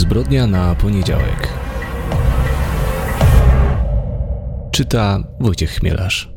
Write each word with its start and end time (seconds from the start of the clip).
Zbrodnia 0.00 0.46
na 0.46 0.74
poniedziałek. 0.74 1.48
Czyta 4.72 5.18
Wojciech 5.40 5.70
Chmielarz. 5.70 6.32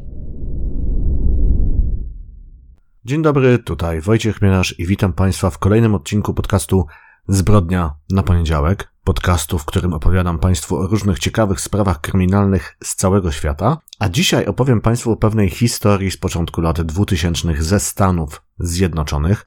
Dzień 3.05 3.21
dobry, 3.21 3.59
tutaj 3.59 4.01
Wojciech 4.01 4.35
Chmielarz 4.35 4.79
i 4.79 4.85
witam 4.85 5.13
Państwa 5.13 5.49
w 5.49 5.57
kolejnym 5.57 5.95
odcinku 5.95 6.33
podcastu 6.33 6.85
Zbrodnia 7.27 7.95
na 8.09 8.23
poniedziałek, 8.23 8.93
podcastu, 9.03 9.59
w 9.59 9.65
którym 9.65 9.93
opowiadam 9.93 10.39
Państwu 10.39 10.77
o 10.77 10.87
różnych 10.87 11.19
ciekawych 11.19 11.61
sprawach 11.61 12.01
kryminalnych 12.01 12.77
z 12.83 12.95
całego 12.95 13.31
świata, 13.31 13.77
a 13.99 14.09
dzisiaj 14.09 14.45
opowiem 14.45 14.81
Państwu 14.81 15.11
o 15.11 15.17
pewnej 15.17 15.49
historii 15.49 16.11
z 16.11 16.17
początku 16.17 16.61
lat 16.61 16.81
2000 16.81 17.63
ze 17.63 17.79
Stanów 17.79 18.41
Zjednoczonych. 18.65 19.45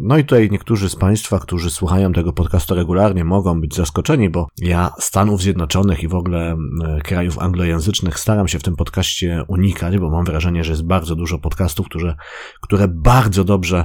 No 0.00 0.18
i 0.18 0.24
tutaj 0.24 0.50
niektórzy 0.50 0.88
z 0.88 0.96
Państwa, 0.96 1.38
którzy 1.38 1.70
słuchają 1.70 2.12
tego 2.12 2.32
podcastu 2.32 2.74
regularnie, 2.74 3.24
mogą 3.24 3.60
być 3.60 3.74
zaskoczeni, 3.74 4.30
bo 4.30 4.48
ja 4.58 4.92
Stanów 4.98 5.42
Zjednoczonych 5.42 6.02
i 6.02 6.08
w 6.08 6.14
ogóle 6.14 6.56
krajów 7.04 7.38
anglojęzycznych 7.38 8.18
staram 8.18 8.48
się 8.48 8.58
w 8.58 8.62
tym 8.62 8.76
podcaście 8.76 9.44
unikać, 9.48 9.98
bo 9.98 10.10
mam 10.10 10.24
wrażenie, 10.24 10.64
że 10.64 10.70
jest 10.70 10.86
bardzo 10.86 11.16
dużo 11.16 11.38
podcastów, 11.38 11.86
które, 11.86 12.14
które 12.60 12.88
bardzo 12.88 13.44
dobrze 13.44 13.84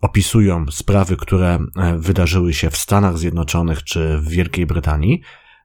opisują 0.00 0.66
sprawy, 0.70 1.16
które 1.16 1.58
wydarzyły 1.96 2.54
się 2.54 2.70
w 2.70 2.76
Stanach 2.76 3.18
Zjednoczonych 3.18 3.84
czy 3.84 4.18
w 4.18 4.28
Wielkiej 4.28 4.66
Brytanii, 4.66 5.20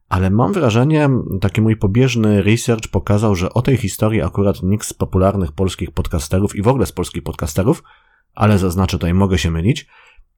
ale 0.09 0.29
mam 0.29 0.53
wrażenie, 0.53 1.09
taki 1.41 1.61
mój 1.61 1.77
pobieżny 1.77 2.41
research 2.41 2.87
pokazał, 2.87 3.35
że 3.35 3.53
o 3.53 3.61
tej 3.61 3.77
historii 3.77 4.21
akurat 4.21 4.63
nikt 4.63 4.87
z 4.87 4.93
popularnych 4.93 5.51
polskich 5.51 5.91
podcasterów 5.91 6.55
i 6.55 6.61
w 6.61 6.67
ogóle 6.67 6.85
z 6.85 6.91
polskich 6.91 7.23
podcasterów, 7.23 7.83
ale 8.35 8.59
zaznaczę 8.59 8.97
tutaj, 8.97 9.13
mogę 9.13 9.37
się 9.37 9.51
mylić, 9.51 9.87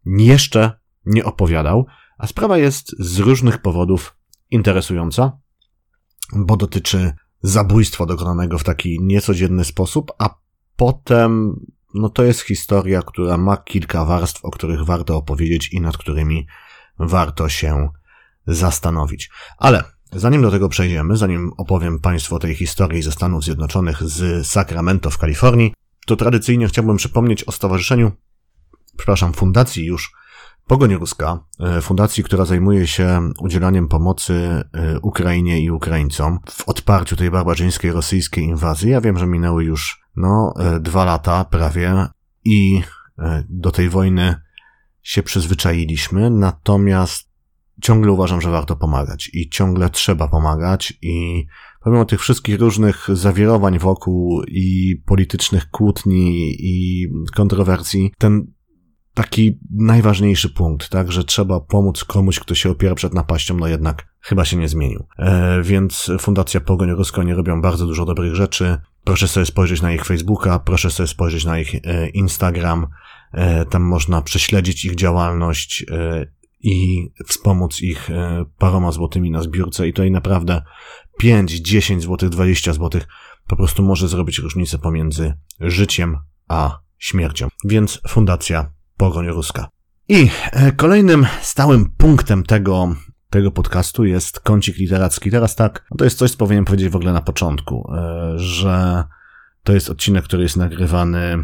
jeszcze 0.06 0.80
nie 1.06 1.26
opowiadał, 1.26 1.86
a 2.18 2.28
sprawa 2.28 2.58
jest 2.58 2.96
z 3.00 3.20
różnych 3.20 3.58
powodów 3.58 4.18
interesująca, 4.52 5.38
bo 6.36 6.58
dotyczy 6.58 7.14
zabójstwa 7.42 8.06
dokonanego 8.06 8.58
w 8.58 8.64
taki 8.64 8.98
niecodzienny 9.02 9.66
sposób, 9.66 10.12
a 10.20 10.36
potem 10.76 11.60
no 11.94 12.10
to 12.10 12.24
jest 12.24 12.42
historia, 12.42 13.02
która 13.02 13.38
ma 13.38 13.58
kilka 13.58 14.06
warstw, 14.06 14.46
o 14.46 14.52
których 14.52 14.86
warto 14.86 15.18
opowiedzieć 15.18 15.74
i 15.74 15.82
nad 15.82 15.98
którymi 15.98 16.48
warto 17.00 17.50
się 17.50 17.90
zastanowić. 18.48 19.30
Ale 19.58 19.84
zanim 20.12 20.42
do 20.42 20.52
tego 20.52 20.70
przejdziemy, 20.70 21.18
zanim 21.18 21.52
opowiem 21.58 22.00
Państwu 22.00 22.36
o 22.36 22.40
tej 22.40 22.56
historii 22.56 23.04
ze 23.04 23.12
Stanów 23.12 23.44
Zjednoczonych 23.44 24.04
z 24.04 24.48
Sacramento 24.48 25.10
w 25.10 25.18
Kalifornii, 25.18 25.74
to 26.08 26.16
tradycyjnie 26.16 26.68
chciałbym 26.68 26.98
przypomnieć 26.98 27.44
o 27.44 27.52
stowarzyszeniu, 27.52 28.12
przepraszam, 28.98 29.34
fundacji 29.34 29.86
już 29.86 30.12
Pogoń 30.68 30.96
Ruska, 30.96 31.40
e, 31.60 31.82
fundacji, 31.82 32.24
która 32.24 32.46
zajmuje 32.46 32.88
się 32.88 33.32
udzielaniem 33.40 33.88
pomocy 33.88 34.34
e, 34.34 35.00
Ukrainie 35.00 35.62
i 35.62 35.72
Ukraińcom 35.72 36.40
w 36.50 36.70
odparciu 36.70 37.16
tej 37.16 37.32
barbarzyńskiej 37.32 37.92
rosyjskiej 37.92 38.44
inwazji. 38.44 38.90
Ja 38.90 39.02
wiem, 39.02 39.18
że 39.18 39.28
minęły 39.28 39.64
już 39.64 40.02
no, 40.16 40.54
e, 40.60 40.80
dwa 40.80 41.06
lata 41.06 41.46
prawie 41.46 42.08
i 42.46 42.82
do 43.50 43.72
tej 43.72 43.90
wojny 43.90 44.36
się 45.02 45.24
przyzwyczailiśmy, 45.24 46.30
natomiast 46.30 47.30
ciągle 47.82 48.12
uważam, 48.12 48.42
że 48.42 48.52
warto 48.52 48.76
pomagać 48.76 49.30
i 49.34 49.50
ciągle 49.50 49.90
trzeba 49.90 50.28
pomagać 50.28 50.94
i 51.02 51.46
pomimo 51.88 52.06
tych 52.06 52.22
wszystkich 52.22 52.60
różnych 52.60 53.08
zawirowań 53.14 53.80
wokół 53.80 54.44
i 54.48 54.96
politycznych 55.06 55.70
kłótni 55.70 56.56
i 56.60 57.08
kontrowersji, 57.36 58.14
ten 58.18 58.48
taki 59.14 59.60
najważniejszy 59.72 60.50
punkt, 60.50 60.90
tak, 60.90 61.12
że 61.12 61.24
trzeba 61.24 61.60
pomóc 61.60 62.04
komuś, 62.04 62.40
kto 62.40 62.56
się 62.56 62.70
opiera 62.70 62.96
przed 62.96 63.14
napaścią, 63.14 63.58
no 63.58 63.68
jednak 63.68 64.08
chyba 64.22 64.46
się 64.46 64.58
nie 64.58 64.68
zmienił. 64.68 65.04
E, 65.20 65.62
więc 65.64 66.12
Fundacja 66.20 66.62
Pogoń 66.62 66.92
Rusko 66.92 67.24
nie 67.24 67.36
robią 67.36 67.62
bardzo 67.62 67.88
dużo 67.88 68.06
dobrych 68.06 68.36
rzeczy. 68.36 68.78
Proszę 69.04 69.28
sobie 69.28 69.46
spojrzeć 69.46 69.82
na 69.82 69.94
ich 69.94 70.06
Facebooka, 70.06 70.60
proszę 70.60 70.92
sobie 70.92 71.08
spojrzeć 71.08 71.46
na 71.46 71.60
ich 71.60 71.76
e, 71.76 72.10
Instagram. 72.10 72.88
E, 73.34 73.66
tam 73.66 73.84
można 73.84 74.22
prześledzić 74.22 74.86
ich 74.86 74.96
działalność 74.96 75.86
e, 75.92 76.38
i 76.60 77.08
wspomóc 77.26 77.82
ich 77.82 78.10
e, 78.10 78.46
paroma 78.58 78.92
złotymi 78.92 79.32
na 79.32 79.42
zbiórce 79.42 79.88
i 79.88 79.94
i 80.08 80.12
naprawdę 80.12 80.62
5, 81.18 81.52
10 81.52 82.04
złotych, 82.04 82.30
20 82.30 82.74
złotych 82.74 83.08
po 83.48 83.56
prostu 83.56 83.84
może 83.84 84.08
zrobić 84.08 84.40
różnicę 84.40 84.78
pomiędzy 84.78 85.34
życiem 85.60 86.18
a 86.48 86.80
śmiercią. 86.98 87.48
Więc 87.66 88.02
Fundacja 88.08 88.72
Pogoń 88.98 89.28
Ruska. 89.28 89.68
I 90.10 90.30
e, 90.52 90.72
kolejnym 90.72 91.28
stałym 91.42 91.92
punktem 91.98 92.44
tego, 92.44 92.96
tego 93.30 93.52
podcastu 93.52 94.06
jest 94.06 94.40
kącik 94.40 94.78
literacki. 94.78 95.32
Teraz 95.32 95.56
tak, 95.56 95.86
no 95.92 95.98
to 95.98 96.04
jest 96.04 96.18
coś, 96.18 96.32
co 96.32 96.38
powinienem 96.38 96.66
powiedzieć 96.66 96.90
w 96.90 96.96
ogóle 96.96 97.14
na 97.14 97.22
początku, 97.22 97.94
e, 97.94 98.34
że 98.40 99.04
to 99.64 99.74
jest 99.74 99.90
odcinek, 99.90 100.24
który 100.24 100.44
jest 100.44 100.58
nagrywany 100.58 101.44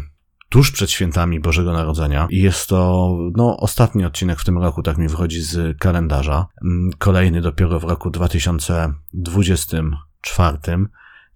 tuż 0.54 0.70
przed 0.70 0.90
świętami 0.90 1.40
Bożego 1.40 1.72
Narodzenia 1.72 2.26
i 2.30 2.42
jest 2.42 2.68
to, 2.68 3.10
no, 3.36 3.56
ostatni 3.56 4.04
odcinek 4.04 4.40
w 4.40 4.44
tym 4.44 4.58
roku, 4.58 4.82
tak 4.82 4.98
mi 4.98 5.08
wychodzi 5.08 5.42
z 5.42 5.78
kalendarza. 5.78 6.46
Mm, 6.64 6.90
kolejny 6.98 7.40
dopiero 7.40 7.80
w 7.80 7.84
roku 7.84 8.10
2024. 8.10 10.58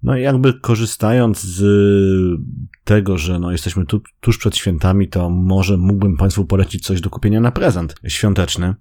No 0.02 0.16
i 0.16 0.22
jakby 0.22 0.60
korzystając 0.60 1.40
z 1.40 1.62
tego, 2.84 3.18
że 3.18 3.38
no 3.38 3.52
jesteśmy 3.52 3.86
tu, 3.86 4.02
tuż 4.20 4.38
przed 4.38 4.56
świętami, 4.56 5.08
to 5.08 5.30
może 5.30 5.76
mógłbym 5.76 6.16
Państwu 6.16 6.44
polecić 6.44 6.86
coś 6.86 7.00
do 7.00 7.10
kupienia 7.10 7.40
na 7.40 7.52
prezent 7.52 7.94
świąteczny. 8.06 8.74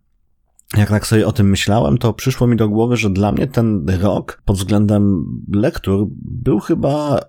Jak 0.75 0.89
tak 0.89 1.07
sobie 1.07 1.27
o 1.27 1.31
tym 1.31 1.49
myślałem, 1.49 1.97
to 1.97 2.13
przyszło 2.13 2.47
mi 2.47 2.55
do 2.55 2.69
głowy, 2.69 2.97
że 2.97 3.09
dla 3.09 3.31
mnie 3.31 3.47
ten 3.47 3.85
rok 4.01 4.41
pod 4.45 4.57
względem 4.57 5.25
lektur 5.53 6.07
był 6.21 6.59
chyba 6.59 7.19
y, 7.19 7.21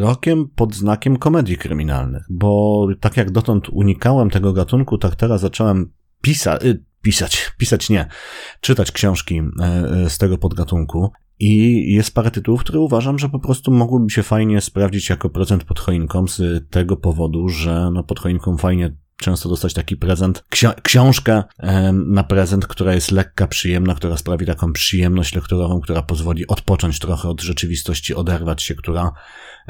rokiem 0.00 0.48
pod 0.54 0.74
znakiem 0.74 1.16
komedii 1.16 1.56
kryminalnych, 1.56 2.26
bo 2.30 2.86
tak 3.00 3.16
jak 3.16 3.30
dotąd 3.30 3.68
unikałem 3.68 4.30
tego 4.30 4.52
gatunku, 4.52 4.98
tak 4.98 5.16
teraz 5.16 5.40
zacząłem 5.40 5.92
pisać, 6.22 6.64
y, 6.64 6.84
pisać, 7.02 7.50
pisać 7.58 7.90
nie, 7.90 8.08
czytać 8.60 8.92
książki 8.92 9.40
y, 10.06 10.10
z 10.10 10.18
tego 10.18 10.38
podgatunku 10.38 11.12
i 11.38 11.84
jest 11.92 12.14
parę 12.14 12.30
tytułów, 12.30 12.60
które 12.60 12.80
uważam, 12.80 13.18
że 13.18 13.28
po 13.28 13.38
prostu 13.38 13.70
mogłyby 13.70 14.10
się 14.10 14.22
fajnie 14.22 14.60
sprawdzić 14.60 15.10
jako 15.10 15.30
prezent 15.30 15.64
pod 15.64 15.80
choinką 15.80 16.26
z 16.26 16.68
tego 16.70 16.96
powodu, 16.96 17.48
że 17.48 17.90
no 17.92 18.04
pod 18.04 18.20
choinką 18.20 18.56
fajnie 18.56 18.96
często 19.16 19.48
dostać 19.48 19.74
taki 19.74 19.96
prezent, 19.96 20.44
książkę 20.82 21.42
na 21.92 22.24
prezent, 22.24 22.66
która 22.66 22.94
jest 22.94 23.10
lekka, 23.10 23.46
przyjemna, 23.46 23.94
która 23.94 24.16
sprawi 24.16 24.46
taką 24.46 24.72
przyjemność 24.72 25.34
lekturową, 25.34 25.80
która 25.80 26.02
pozwoli 26.02 26.46
odpocząć 26.46 26.98
trochę 26.98 27.28
od 27.28 27.40
rzeczywistości, 27.40 28.14
oderwać 28.14 28.62
się, 28.62 28.74
która 28.74 29.12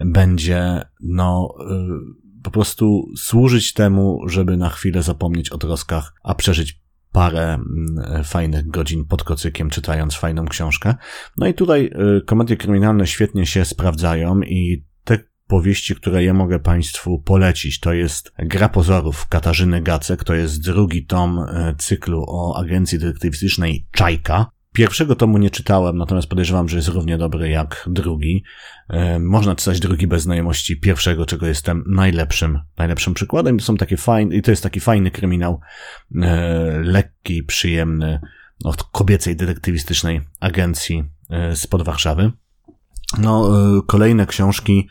będzie, 0.05 0.83
no, 1.01 1.55
y, 1.61 2.43
po 2.43 2.51
prostu 2.51 3.09
służyć 3.17 3.73
temu, 3.73 4.21
żeby 4.27 4.57
na 4.57 4.71
chwilę 4.71 5.03
zapomnieć 5.03 5.51
o 5.51 5.59
troskach, 5.59 6.15
a 6.23 6.35
przeżyć 6.35 6.83
parę 7.13 7.59
fajnych 8.25 8.69
godzin 8.69 9.05
pod 9.05 9.25
kocykiem, 9.25 9.71
czytając 9.71 10.15
fajną 10.15 10.45
książkę. 10.45 10.95
No 11.37 11.47
i 11.47 11.55
tutaj 11.55 11.91
y, 12.19 12.21
komedie 12.27 12.57
kryminalne 12.57 13.07
świetnie 13.07 13.47
się 13.47 13.65
sprawdzają 13.65 14.41
i 14.41 14.85
powieści, 15.53 15.95
które 15.95 16.25
ja 16.25 16.35
mogę 16.35 16.59
Państwu 16.59 17.19
polecić, 17.19 17.81
to 17.81 17.93
jest 17.93 18.33
Gra 18.39 18.69
pozorów 18.69 19.29
Katarzyny 19.29 19.83
Gacek, 19.83 20.25
to 20.25 20.35
jest 20.35 20.65
drugi 20.65 21.07
tom 21.07 21.39
y, 21.39 21.75
cyklu 21.79 22.25
o 22.29 22.57
agencji 22.61 22.99
detektywistycznej 22.99 23.87
Czajka. 23.91 24.47
Pierwszego 24.73 25.17
tomu 25.17 25.39
nie 25.39 25.51
czytałem, 25.51 25.99
natomiast 25.99 26.29
podejrzewam, 26.29 26.69
że 26.69 26.77
jest 26.77 26.89
równie 26.89 27.19
dobry 27.19 27.49
jak 27.49 27.89
drugi. 27.91 28.45
E, 28.89 29.19
można 29.19 29.55
czytać 29.55 29.81
drugi 29.81 30.07
bez 30.07 30.23
znajomości 30.23 30.81
pierwszego, 30.81 31.27
czego 31.27 31.47
jestem 31.47 31.85
najlepszym, 31.87 32.59
najlepszym 32.79 33.15
przykładem. 33.15 33.59
To 33.59 33.65
są 33.65 33.77
takie 33.77 33.97
fajne, 33.97 34.37
i 34.37 34.43
to 34.43 34.51
jest 34.51 34.63
taki 34.63 34.81
fajny 34.81 35.11
kryminał, 35.11 35.61
e, 36.23 36.81
lekki, 36.85 37.43
przyjemny, 37.43 38.21
od 38.65 38.83
kobiecej 38.83 39.37
detektywistycznej 39.37 40.21
agencji 40.41 41.05
e, 41.31 41.57
spod 41.57 41.83
Warszawy. 41.83 42.33
No, 43.19 43.51
kolejne 43.87 44.27
książki 44.27 44.89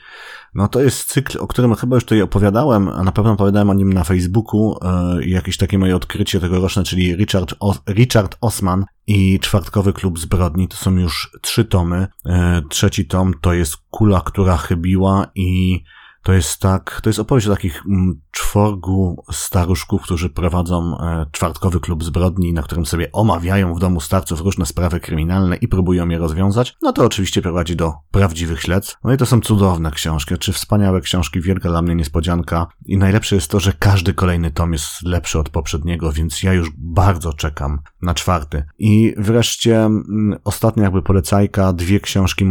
no 0.53 0.67
to 0.67 0.81
jest 0.81 1.07
cykl, 1.07 1.37
o 1.39 1.47
którym 1.47 1.75
chyba 1.75 1.95
już 1.95 2.03
tutaj 2.03 2.21
opowiadałem, 2.21 2.89
a 2.89 3.03
na 3.03 3.11
pewno 3.11 3.31
opowiadałem 3.31 3.69
o 3.69 3.73
nim 3.73 3.93
na 3.93 4.03
Facebooku, 4.03 4.77
yy, 5.17 5.25
jakieś 5.25 5.57
takie 5.57 5.77
moje 5.77 5.95
odkrycie 5.95 6.39
tegoroczne, 6.39 6.83
czyli 6.83 7.15
Richard, 7.15 7.55
o 7.59 7.75
Richard 7.89 8.37
Osman 8.41 8.85
i 9.07 9.39
Czwartkowy 9.39 9.93
Klub 9.93 10.19
Zbrodni. 10.19 10.67
To 10.67 10.77
są 10.77 10.95
już 10.95 11.31
trzy 11.41 11.65
tomy. 11.65 12.07
Yy, 12.25 12.33
trzeci 12.69 13.05
tom 13.05 13.33
to 13.41 13.53
jest 13.53 13.77
Kula, 13.89 14.21
która 14.21 14.57
chybiła 14.57 15.27
i 15.35 15.83
To 16.23 16.33
jest 16.33 16.59
tak, 16.59 16.99
to 17.03 17.09
jest 17.09 17.19
opowieść 17.19 17.47
o 17.47 17.51
takich 17.51 17.83
mm, 17.85 18.21
czworgu 18.31 19.23
staruszków, 19.31 20.01
którzy 20.01 20.29
prowadzą 20.29 20.97
e, 20.97 21.25
czwartkowy 21.31 21.79
klub 21.79 22.03
zbrodni, 22.03 22.53
na 22.53 22.61
którym 22.61 22.85
sobie 22.85 23.11
omawiają 23.11 23.73
w 23.73 23.79
domu 23.79 24.01
starców 24.01 24.41
różne 24.41 24.65
sprawy 24.65 24.99
kryminalne 24.99 25.55
i 25.55 25.67
próbują 25.67 26.09
je 26.09 26.17
rozwiązać. 26.17 26.75
No 26.81 26.93
to 26.93 27.05
oczywiście 27.05 27.41
prowadzi 27.41 27.75
do 27.75 27.93
prawdziwych 28.11 28.61
śledztw. 28.61 28.97
No 29.03 29.13
i 29.13 29.17
to 29.17 29.25
są 29.25 29.41
cudowne 29.41 29.91
książki, 29.91 30.37
czy 30.37 30.53
wspaniałe 30.53 31.01
książki, 31.01 31.41
wielka 31.41 31.69
dla 31.69 31.81
mnie 31.81 31.95
niespodzianka. 31.95 32.67
I 32.85 32.97
najlepsze 32.97 33.35
jest 33.35 33.51
to, 33.51 33.59
że 33.59 33.73
każdy 33.79 34.13
kolejny 34.13 34.51
tom 34.51 34.73
jest 34.73 35.03
lepszy 35.03 35.39
od 35.39 35.49
poprzedniego, 35.49 36.11
więc 36.11 36.43
ja 36.43 36.53
już 36.53 36.69
bardzo 36.77 37.33
czekam 37.33 37.79
na 38.01 38.13
czwarty. 38.13 38.63
I 38.79 39.13
wreszcie 39.17 39.77
mm, 39.79 40.39
ostatnia 40.43 40.83
jakby 40.83 41.01
polecajka, 41.01 41.73
dwie 41.73 41.99
książki 41.99 42.45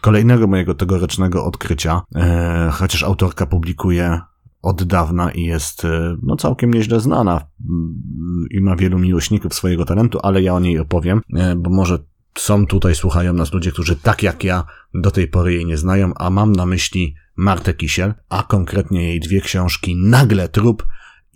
kolejnego 0.00 0.46
mojego 0.46 0.74
tegorocznego 0.74 1.44
odkrycia, 1.44 2.02
e, 2.14 2.70
chociaż 2.72 3.02
autorka 3.02 3.46
publikuje 3.46 4.20
od 4.62 4.82
dawna 4.82 5.30
i 5.30 5.42
jest 5.42 5.84
e, 5.84 6.16
no, 6.22 6.36
całkiem 6.36 6.74
nieźle 6.74 7.00
znana 7.00 7.40
i 8.50 8.60
ma 8.60 8.76
wielu 8.76 8.98
miłośników 8.98 9.54
swojego 9.54 9.84
talentu, 9.84 10.18
ale 10.22 10.42
ja 10.42 10.54
o 10.54 10.60
niej 10.60 10.78
opowiem, 10.78 11.20
e, 11.34 11.56
bo 11.56 11.70
może 11.70 11.98
są 12.38 12.66
tutaj, 12.66 12.94
słuchają 12.94 13.32
nas 13.32 13.52
ludzie, 13.52 13.72
którzy 13.72 13.96
tak 13.96 14.22
jak 14.22 14.44
ja 14.44 14.64
do 14.94 15.10
tej 15.10 15.28
pory 15.28 15.54
jej 15.54 15.66
nie 15.66 15.76
znają, 15.76 16.12
a 16.14 16.30
mam 16.30 16.52
na 16.52 16.66
myśli 16.66 17.14
Martę 17.36 17.74
Kisiel, 17.74 18.14
a 18.28 18.42
konkretnie 18.42 19.08
jej 19.08 19.20
dwie 19.20 19.40
książki 19.40 19.96
Nagle 19.96 20.48
Trup 20.48 20.86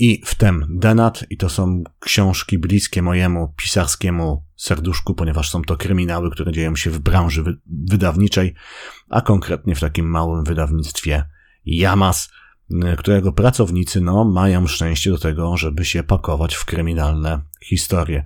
i 0.05 0.23
Wtem 0.25 0.67
Denat 0.71 1.25
i 1.31 1.37
to 1.37 1.49
są 1.49 1.83
książki 2.01 2.59
bliskie 2.59 3.03
mojemu 3.03 3.55
pisarskiemu 3.57 4.45
serduszku, 4.57 5.15
ponieważ 5.15 5.51
są 5.51 5.63
to 5.63 5.77
kryminały, 5.77 6.31
które 6.31 6.53
dzieją 6.53 6.77
się 6.77 6.91
w 6.91 6.99
branży 6.99 7.43
wy 7.43 7.57
wydawniczej, 7.67 8.55
a 9.09 9.21
konkretnie 9.21 9.75
w 9.75 9.81
takim 9.81 10.07
małym 10.07 10.45
wydawnictwie 10.45 11.25
Yamas, 11.67 12.31
którego 12.99 13.33
pracownicy 13.33 14.01
no, 14.01 14.25
mają 14.25 14.67
szczęście 14.67 15.11
do 15.11 15.19
tego, 15.19 15.57
żeby 15.57 15.85
się 15.85 16.03
pakować 16.03 16.55
w 16.55 16.65
kryminalne 16.65 17.43
historie. 17.65 18.25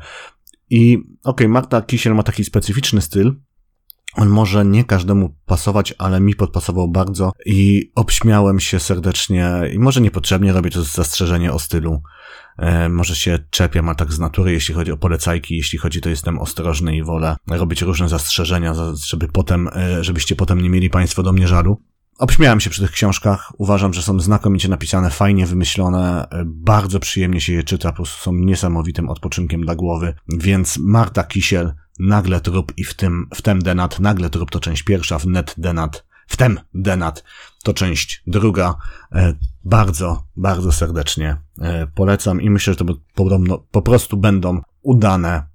I 0.70 0.96
okej, 0.98 1.14
okay, 1.22 1.48
Marta 1.48 1.82
Kisiel 1.82 2.14
ma 2.14 2.22
taki 2.22 2.44
specyficzny 2.44 3.00
styl, 3.00 3.40
on 4.16 4.28
może 4.28 4.64
nie 4.64 4.84
każdemu 4.84 5.36
pasować, 5.46 5.94
ale 5.98 6.20
mi 6.20 6.34
podpasował 6.34 6.88
bardzo 6.88 7.32
i 7.46 7.90
obśmiałem 7.94 8.60
się 8.60 8.80
serdecznie 8.80 9.50
i 9.72 9.78
może 9.78 10.00
niepotrzebnie 10.00 10.52
robię 10.52 10.70
to 10.70 10.82
zastrzeżenie 10.82 11.52
o 11.52 11.58
stylu. 11.58 12.02
E, 12.58 12.88
może 12.88 13.16
się 13.16 13.38
czepiam, 13.50 13.88
a 13.88 13.94
tak 13.94 14.12
z 14.12 14.18
natury, 14.18 14.52
jeśli 14.52 14.74
chodzi 14.74 14.92
o 14.92 14.96
polecajki, 14.96 15.56
jeśli 15.56 15.78
chodzi, 15.78 16.00
to 16.00 16.08
jestem 16.08 16.38
ostrożny 16.38 16.96
i 16.96 17.02
wolę 17.02 17.36
robić 17.48 17.82
różne 17.82 18.08
zastrzeżenia, 18.08 18.74
żeby 19.06 19.28
potem, 19.28 19.68
e, 19.68 20.04
żebyście 20.04 20.36
potem 20.36 20.60
nie 20.60 20.70
mieli 20.70 20.90
Państwo 20.90 21.22
do 21.22 21.32
mnie 21.32 21.48
żalu. 21.48 21.82
Obśmiałem 22.18 22.60
się 22.60 22.70
przy 22.70 22.80
tych 22.80 22.90
książkach. 22.90 23.52
Uważam, 23.58 23.94
że 23.94 24.02
są 24.02 24.20
znakomicie 24.20 24.68
napisane, 24.68 25.10
fajnie 25.10 25.46
wymyślone, 25.46 26.28
e, 26.30 26.42
bardzo 26.46 27.00
przyjemnie 27.00 27.40
się 27.40 27.52
je 27.52 27.62
czyta, 27.62 27.90
po 27.90 27.96
prostu 27.96 28.22
są 28.22 28.34
niesamowitym 28.34 29.08
odpoczynkiem 29.08 29.60
dla 29.60 29.74
głowy. 29.74 30.14
Więc 30.38 30.78
Marta 30.78 31.24
Kisiel, 31.24 31.72
Nagle 31.98 32.40
Trup 32.40 32.72
i 32.76 32.84
w 32.84 32.94
tym, 32.94 33.28
w 33.34 33.42
tem 33.42 33.62
Denat. 33.62 34.00
Nagle 34.00 34.30
Trup 34.30 34.50
to 34.50 34.60
część 34.60 34.82
pierwsza, 34.82 35.18
w 35.18 35.26
Net 35.26 35.54
Denat, 35.58 36.06
w 36.26 36.36
tem 36.36 36.60
Denat 36.74 37.24
to 37.62 37.74
część 37.74 38.22
druga. 38.26 38.76
E, 39.12 39.34
bardzo, 39.64 40.26
bardzo 40.36 40.72
serdecznie 40.72 41.36
e, 41.60 41.86
polecam 41.86 42.42
i 42.42 42.50
myślę, 42.50 42.72
że 42.72 42.76
to 42.76 42.84
podobno, 43.14 43.58
po 43.58 43.82
prostu 43.82 44.16
będą 44.16 44.60
udane 44.82 45.46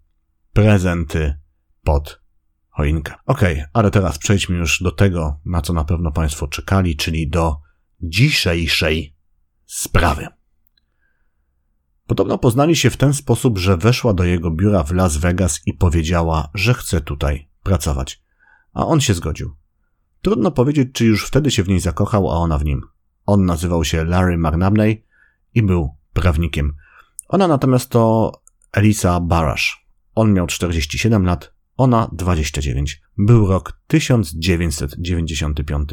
prezenty 0.53 1.35
pod 1.83 2.21
choinkę. 2.69 3.13
Okej, 3.25 3.53
okay, 3.53 3.67
ale 3.73 3.91
teraz 3.91 4.17
przejdźmy 4.17 4.57
już 4.57 4.83
do 4.83 4.91
tego, 4.91 5.39
na 5.45 5.61
co 5.61 5.73
na 5.73 5.83
pewno 5.83 6.11
Państwo 6.11 6.47
czekali, 6.47 6.95
czyli 6.95 7.29
do 7.29 7.57
dzisiejszej 8.01 9.15
sprawy. 9.65 10.27
Podobno 12.11 12.37
poznali 12.37 12.75
się 12.75 12.89
w 12.89 12.97
ten 12.97 13.13
sposób, 13.13 13.57
że 13.57 13.77
weszła 13.77 14.13
do 14.13 14.23
jego 14.23 14.51
biura 14.51 14.83
w 14.83 14.91
Las 14.91 15.17
Vegas 15.17 15.61
i 15.65 15.73
powiedziała, 15.73 16.49
że 16.53 16.73
chce 16.73 17.01
tutaj 17.01 17.49
pracować. 17.63 18.23
A 18.73 18.85
on 18.85 19.01
się 19.01 19.13
zgodził. 19.13 19.55
Trudno 20.21 20.51
powiedzieć, 20.51 20.89
czy 20.93 21.05
już 21.05 21.27
wtedy 21.27 21.51
się 21.51 21.63
w 21.63 21.67
niej 21.67 21.79
zakochał, 21.79 22.31
a 22.31 22.33
ona 22.33 22.57
w 22.57 22.65
nim. 22.65 22.81
On 23.25 23.45
nazywał 23.45 23.83
się 23.83 24.05
Larry 24.05 24.37
McNabney 24.37 25.05
i 25.53 25.63
był 25.63 25.95
prawnikiem. 26.13 26.73
Ona 27.27 27.47
natomiast 27.47 27.89
to 27.89 28.31
Elisa 28.71 29.19
Barash. 29.19 29.85
On 30.15 30.33
miał 30.33 30.47
47 30.47 31.25
lat, 31.25 31.53
ona 31.77 32.09
29. 32.11 33.01
Był 33.17 33.47
rok 33.47 33.79
1995. 33.87 35.89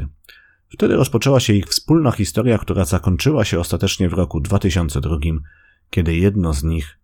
Wtedy 0.69 0.97
rozpoczęła 0.97 1.41
się 1.41 1.53
ich 1.53 1.67
wspólna 1.67 2.13
historia, 2.13 2.59
która 2.59 2.85
zakończyła 2.85 3.45
się 3.45 3.61
ostatecznie 3.61 4.09
w 4.09 4.13
roku 4.13 4.41
2002, 4.41 5.17
kiedy 5.91 6.17
jedno 6.17 6.53
z 6.53 6.65
nich 6.65 6.99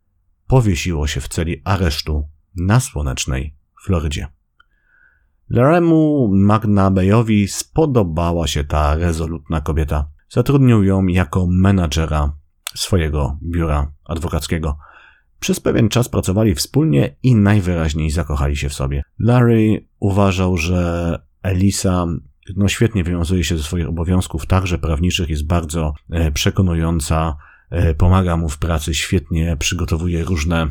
powiesiło 0.46 1.06
się 1.06 1.20
w 1.20 1.28
celi 1.28 1.62
aresztu 1.64 2.28
na 2.56 2.80
słonecznej 2.80 3.54
Florydzie. 3.84 4.26
Laremu 5.50 6.28
Magnabeyowi 6.32 7.48
spodobała 7.48 8.46
się 8.46 8.64
ta 8.64 8.94
rezolutna 8.94 9.60
kobieta. 9.60 10.08
Zatrudnił 10.28 10.84
ją 10.84 11.06
jako 11.06 11.46
menadżera 11.50 12.32
swojego 12.74 13.38
biura 13.42 13.92
adwokackiego. 14.04 14.78
Przez 15.40 15.60
pewien 15.60 15.88
czas 15.88 16.08
pracowali 16.08 16.54
wspólnie 16.54 17.16
i 17.22 17.34
najwyraźniej 17.34 18.10
zakochali 18.10 18.56
się 18.56 18.68
w 18.68 18.74
sobie. 18.74 19.02
Larry 19.18 19.88
uważał, 20.00 20.56
że 20.56 21.18
Elisa 21.42 22.06
no 22.56 22.68
świetnie 22.68 23.04
wywiązuje 23.04 23.44
się 23.44 23.56
ze 23.56 23.62
swoich 23.62 23.88
obowiązków, 23.88 24.46
także 24.46 24.78
prawniczych, 24.78 25.28
jest 25.28 25.46
bardzo 25.46 25.94
e, 26.10 26.32
przekonująca, 26.32 27.36
pomaga 27.98 28.36
mu 28.36 28.48
w 28.48 28.58
pracy, 28.58 28.94
świetnie 28.94 29.56
przygotowuje 29.56 30.24
różne 30.24 30.68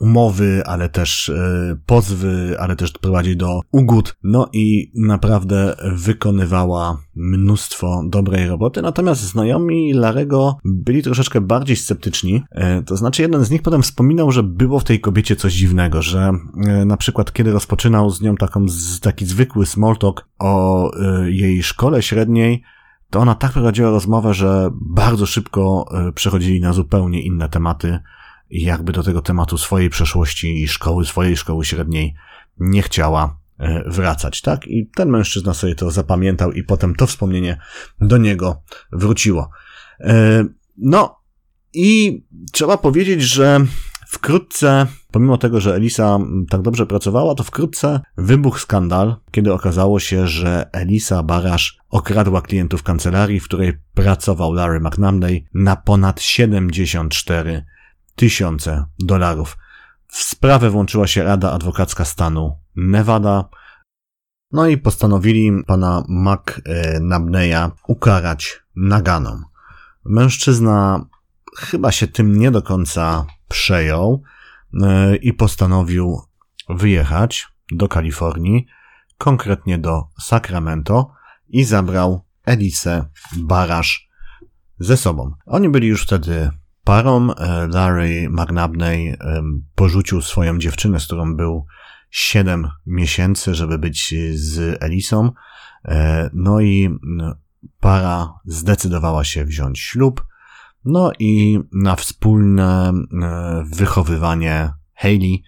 umowy, 0.00 0.62
ale 0.66 0.88
też 0.88 1.28
e, 1.28 1.76
pozwy, 1.86 2.56
ale 2.60 2.76
też 2.76 2.92
prowadzi 2.92 3.36
do 3.36 3.60
ugód. 3.72 4.16
No 4.22 4.48
i 4.52 4.92
naprawdę 4.94 5.76
wykonywała 5.92 6.98
mnóstwo 7.14 8.02
dobrej 8.08 8.48
roboty. 8.48 8.82
Natomiast 8.82 9.20
znajomi 9.20 9.92
Larego 9.92 10.58
byli 10.64 11.02
troszeczkę 11.02 11.40
bardziej 11.40 11.76
sceptyczni. 11.76 12.42
E, 12.50 12.82
to 12.82 12.96
znaczy 12.96 13.22
jeden 13.22 13.44
z 13.44 13.50
nich 13.50 13.62
potem 13.62 13.82
wspominał, 13.82 14.30
że 14.30 14.42
było 14.42 14.80
w 14.80 14.84
tej 14.84 15.00
kobiecie 15.00 15.36
coś 15.36 15.52
dziwnego, 15.52 16.02
że 16.02 16.32
e, 16.66 16.84
na 16.84 16.96
przykład 16.96 17.32
kiedy 17.32 17.52
rozpoczynał 17.52 18.10
z 18.10 18.20
nią 18.20 18.36
taką, 18.36 18.66
taki 19.02 19.26
zwykły 19.26 19.66
small 19.66 19.96
talk 19.96 20.28
o 20.38 20.90
jej 21.26 21.62
szkole 21.62 22.02
średniej, 22.02 22.62
to 23.10 23.20
ona 23.20 23.34
tak 23.34 23.52
prowadziła 23.52 23.90
rozmowę, 23.90 24.34
że 24.34 24.70
bardzo 24.72 25.26
szybko 25.26 25.88
przechodzili 26.14 26.60
na 26.60 26.72
zupełnie 26.72 27.22
inne 27.22 27.48
tematy 27.48 27.98
i 28.50 28.62
jakby 28.62 28.92
do 28.92 29.02
tego 29.02 29.22
tematu 29.22 29.58
swojej 29.58 29.90
przeszłości 29.90 30.62
i 30.62 30.68
szkoły, 30.68 31.04
swojej 31.04 31.36
szkoły 31.36 31.64
średniej 31.64 32.14
nie 32.58 32.82
chciała 32.82 33.38
e, 33.58 33.90
wracać, 33.90 34.40
tak? 34.40 34.66
I 34.66 34.90
ten 34.94 35.08
mężczyzna 35.08 35.54
sobie 35.54 35.74
to 35.74 35.90
zapamiętał 35.90 36.52
i 36.52 36.62
potem 36.62 36.94
to 36.94 37.06
wspomnienie 37.06 37.58
do 38.00 38.16
niego 38.16 38.62
wróciło. 38.92 39.50
E, 40.00 40.44
no 40.76 41.18
i 41.72 42.22
trzeba 42.52 42.76
powiedzieć, 42.76 43.22
że 43.22 43.60
wkrótce, 44.08 44.86
pomimo 45.10 45.38
tego, 45.38 45.60
że 45.60 45.74
Elisa 45.74 46.18
tak 46.50 46.62
dobrze 46.62 46.86
pracowała, 46.86 47.34
to 47.34 47.44
wkrótce 47.44 48.00
wybuchł 48.16 48.58
skandal, 48.58 49.16
kiedy 49.30 49.52
okazało 49.52 50.00
się, 50.00 50.28
że 50.28 50.70
Elisa 50.72 51.22
Barasz 51.22 51.78
okradła 51.96 52.42
klientów 52.42 52.82
kancelarii, 52.82 53.40
w 53.40 53.44
której 53.44 53.78
pracował 53.94 54.52
Larry 54.52 54.80
McNamney 54.80 55.46
na 55.54 55.76
ponad 55.76 56.22
74 56.22 57.64
tysiące 58.16 58.86
dolarów. 58.98 59.56
W 60.08 60.22
sprawę 60.22 60.70
włączyła 60.70 61.06
się 61.06 61.24
Rada 61.24 61.52
Adwokacka 61.52 62.04
Stanu 62.04 62.58
Nevada, 62.76 63.48
no 64.52 64.66
i 64.66 64.78
postanowili 64.78 65.64
pana 65.66 66.04
McNabneya 66.08 67.70
ukarać 67.88 68.60
naganą. 68.76 69.42
Mężczyzna 70.04 71.06
chyba 71.56 71.92
się 71.92 72.06
tym 72.06 72.38
nie 72.38 72.50
do 72.50 72.62
końca 72.62 73.26
przejął 73.48 74.22
e, 74.82 75.16
i 75.16 75.32
postanowił 75.32 76.20
wyjechać 76.68 77.48
do 77.72 77.88
Kalifornii, 77.88 78.66
konkretnie 79.18 79.78
do 79.78 80.08
Sacramento 80.20 81.15
i 81.48 81.64
zabrał 81.64 82.24
Elisę 82.44 83.04
Barasz 83.36 84.08
ze 84.78 84.96
sobą. 84.96 85.34
Oni 85.46 85.68
byli 85.68 85.88
już 85.88 86.02
wtedy 86.02 86.50
parą. 86.84 87.34
E, 87.34 87.68
Larry 87.68 88.28
McNabney 88.30 89.16
porzucił 89.74 90.22
swoją 90.22 90.58
dziewczynę, 90.58 91.00
z 91.00 91.06
którą 91.06 91.36
był 91.36 91.66
7 92.10 92.68
miesięcy, 92.86 93.54
żeby 93.54 93.78
być 93.78 94.14
z 94.34 94.82
Elisą. 94.82 95.32
E, 95.84 96.30
no 96.32 96.60
i 96.60 96.98
para 97.80 98.34
zdecydowała 98.44 99.24
się 99.24 99.44
wziąć 99.44 99.80
ślub. 99.80 100.26
No 100.84 101.12
i 101.18 101.60
na 101.72 101.96
wspólne 101.96 102.92
e, 103.22 103.64
wychowywanie 103.74 104.70
Hayley, 104.94 105.42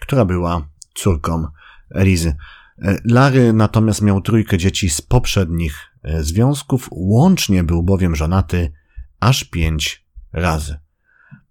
która 0.00 0.24
była 0.24 0.68
córką 0.94 1.46
Elizy. 1.90 2.36
E, 2.82 2.98
Larry 3.04 3.52
natomiast 3.52 4.02
miał 4.02 4.20
trójkę 4.20 4.58
dzieci 4.58 4.90
z 4.90 5.02
poprzednich 5.02 5.78
e, 6.02 6.22
związków, 6.22 6.88
łącznie 6.92 7.64
był 7.64 7.82
bowiem 7.82 8.16
żonaty 8.16 8.72
aż 9.20 9.44
pięć 9.44 10.06
razy. 10.32 10.76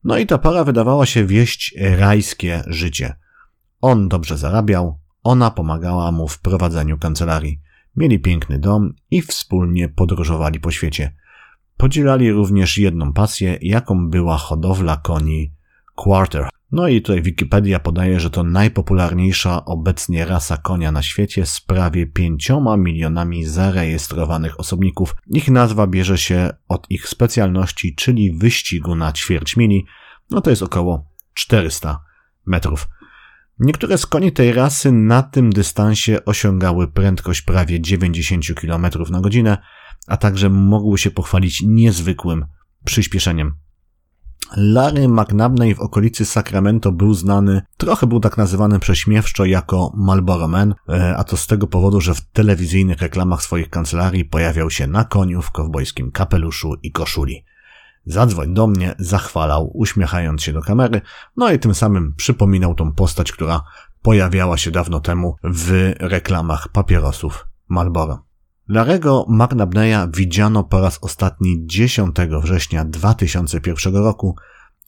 No 0.03 0.17
i 0.17 0.25
ta 0.25 0.37
para 0.37 0.63
wydawała 0.63 1.05
się 1.05 1.25
wieść 1.25 1.75
rajskie 1.97 2.63
życie. 2.67 3.15
On 3.81 4.09
dobrze 4.09 4.37
zarabiał, 4.37 4.99
ona 5.23 5.51
pomagała 5.51 6.11
mu 6.11 6.27
w 6.27 6.39
prowadzeniu 6.39 6.97
kancelarii. 6.97 7.61
Mieli 7.95 8.19
piękny 8.19 8.59
dom 8.59 8.93
i 9.11 9.21
wspólnie 9.21 9.89
podróżowali 9.89 10.59
po 10.59 10.71
świecie. 10.71 11.15
Podzielali 11.77 12.31
również 12.31 12.77
jedną 12.77 13.13
pasję, 13.13 13.57
jaką 13.61 14.09
była 14.09 14.37
hodowla 14.37 14.97
koni 14.97 15.53
Quarter. 15.95 16.49
No 16.73 16.87
i 16.87 17.01
tutaj 17.01 17.21
Wikipedia 17.21 17.79
podaje, 17.79 18.19
że 18.19 18.29
to 18.29 18.43
najpopularniejsza 18.43 19.65
obecnie 19.65 20.25
rasa 20.25 20.57
konia 20.57 20.91
na 20.91 21.01
świecie 21.01 21.45
z 21.45 21.61
prawie 21.61 22.07
pięcioma 22.07 22.77
milionami 22.77 23.45
zarejestrowanych 23.45 24.59
osobników. 24.59 25.15
Ich 25.27 25.47
nazwa 25.47 25.87
bierze 25.87 26.17
się 26.17 26.49
od 26.67 26.91
ich 26.91 27.07
specjalności, 27.07 27.95
czyli 27.95 28.37
wyścigu 28.37 28.95
na 28.95 29.11
ćwierć 29.11 29.57
mili. 29.57 29.85
No 30.29 30.41
to 30.41 30.49
jest 30.49 30.63
około 30.63 31.11
400 31.33 31.99
metrów. 32.45 32.87
Niektóre 33.59 33.97
z 33.97 34.05
koni 34.05 34.31
tej 34.31 34.53
rasy 34.53 34.91
na 34.91 35.23
tym 35.23 35.49
dystansie 35.49 36.25
osiągały 36.25 36.87
prędkość 36.87 37.41
prawie 37.41 37.81
90 37.81 38.45
km 38.61 38.85
na 39.09 39.21
godzinę, 39.21 39.57
a 40.07 40.17
także 40.17 40.49
mogły 40.49 40.97
się 40.97 41.11
pochwalić 41.11 41.61
niezwykłym 41.61 42.45
przyspieszeniem. 42.85 43.62
Larry 44.57 45.07
McNabney 45.07 45.75
w 45.75 45.79
okolicy 45.79 46.25
Sacramento 46.25 46.91
był 46.91 47.13
znany, 47.13 47.61
trochę 47.77 48.07
był 48.07 48.19
tak 48.19 48.37
nazywany 48.37 48.79
prześmiewczo 48.79 49.45
jako 49.45 49.91
Marlboro 49.95 50.47
Man, 50.47 50.75
e, 50.89 51.17
a 51.17 51.23
to 51.23 51.37
z 51.37 51.47
tego 51.47 51.67
powodu, 51.67 52.01
że 52.01 52.13
w 52.13 52.21
telewizyjnych 52.21 53.01
reklamach 53.01 53.43
swoich 53.43 53.69
kancelarii 53.69 54.25
pojawiał 54.25 54.69
się 54.69 54.87
na 54.87 55.03
koniu 55.03 55.41
w 55.41 55.51
kowbojskim 55.51 56.11
kapeluszu 56.11 56.73
i 56.83 56.91
koszuli. 56.91 57.45
Zadzwoń 58.05 58.53
do 58.53 58.67
mnie, 58.67 58.95
zachwalał, 58.99 59.71
uśmiechając 59.73 60.43
się 60.43 60.53
do 60.53 60.61
kamery, 60.61 61.01
no 61.37 61.51
i 61.51 61.59
tym 61.59 61.75
samym 61.75 62.13
przypominał 62.15 62.75
tą 62.75 62.93
postać, 62.93 63.31
która 63.31 63.63
pojawiała 64.01 64.57
się 64.57 64.71
dawno 64.71 64.99
temu 64.99 65.35
w 65.43 65.93
reklamach 65.99 66.67
papierosów 66.67 67.47
Marlboro. 67.67 68.32
Larego 68.67 69.25
McNabneya 69.29 70.07
widziano 70.13 70.63
po 70.63 70.81
raz 70.81 70.99
ostatni 71.01 71.65
10 71.65 72.15
września 72.41 72.85
2001 72.85 73.95
roku, 73.95 74.35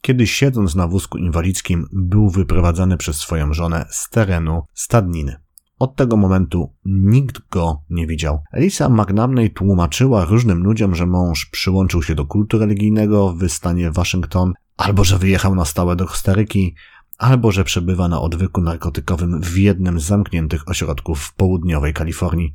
kiedy 0.00 0.26
siedząc 0.26 0.74
na 0.74 0.88
wózku 0.88 1.18
inwalidzkim 1.18 1.86
był 1.92 2.30
wyprowadzany 2.30 2.96
przez 2.96 3.16
swoją 3.16 3.52
żonę 3.52 3.86
z 3.90 4.10
terenu 4.10 4.62
stadniny. 4.74 5.36
Od 5.78 5.96
tego 5.96 6.16
momentu 6.16 6.74
nikt 6.84 7.48
go 7.50 7.82
nie 7.90 8.06
widział. 8.06 8.42
Elisa 8.52 8.88
McNamney 8.88 9.50
tłumaczyła 9.50 10.24
różnym 10.24 10.62
ludziom, 10.62 10.94
że 10.94 11.06
mąż 11.06 11.46
przyłączył 11.46 12.02
się 12.02 12.14
do 12.14 12.26
kultu 12.26 12.58
religijnego 12.58 13.32
w 13.32 13.48
stanie 13.48 13.90
Waszyngton, 13.90 14.52
albo 14.76 15.04
że 15.04 15.18
wyjechał 15.18 15.54
na 15.54 15.64
stałe 15.64 15.96
do 15.96 16.06
Kostaryki, 16.06 16.74
albo 17.18 17.52
że 17.52 17.64
przebywa 17.64 18.08
na 18.08 18.20
odwyku 18.20 18.60
narkotykowym 18.60 19.40
w 19.40 19.56
jednym 19.56 20.00
z 20.00 20.04
zamkniętych 20.04 20.68
ośrodków 20.68 21.20
w 21.20 21.34
południowej 21.34 21.92
Kalifornii. 21.94 22.52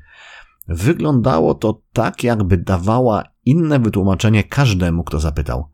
Wyglądało 0.67 1.53
to 1.53 1.81
tak, 1.93 2.23
jakby 2.23 2.57
dawała 2.57 3.23
inne 3.45 3.79
wytłumaczenie 3.79 4.43
każdemu, 4.43 5.03
kto 5.03 5.19
zapytał. 5.19 5.69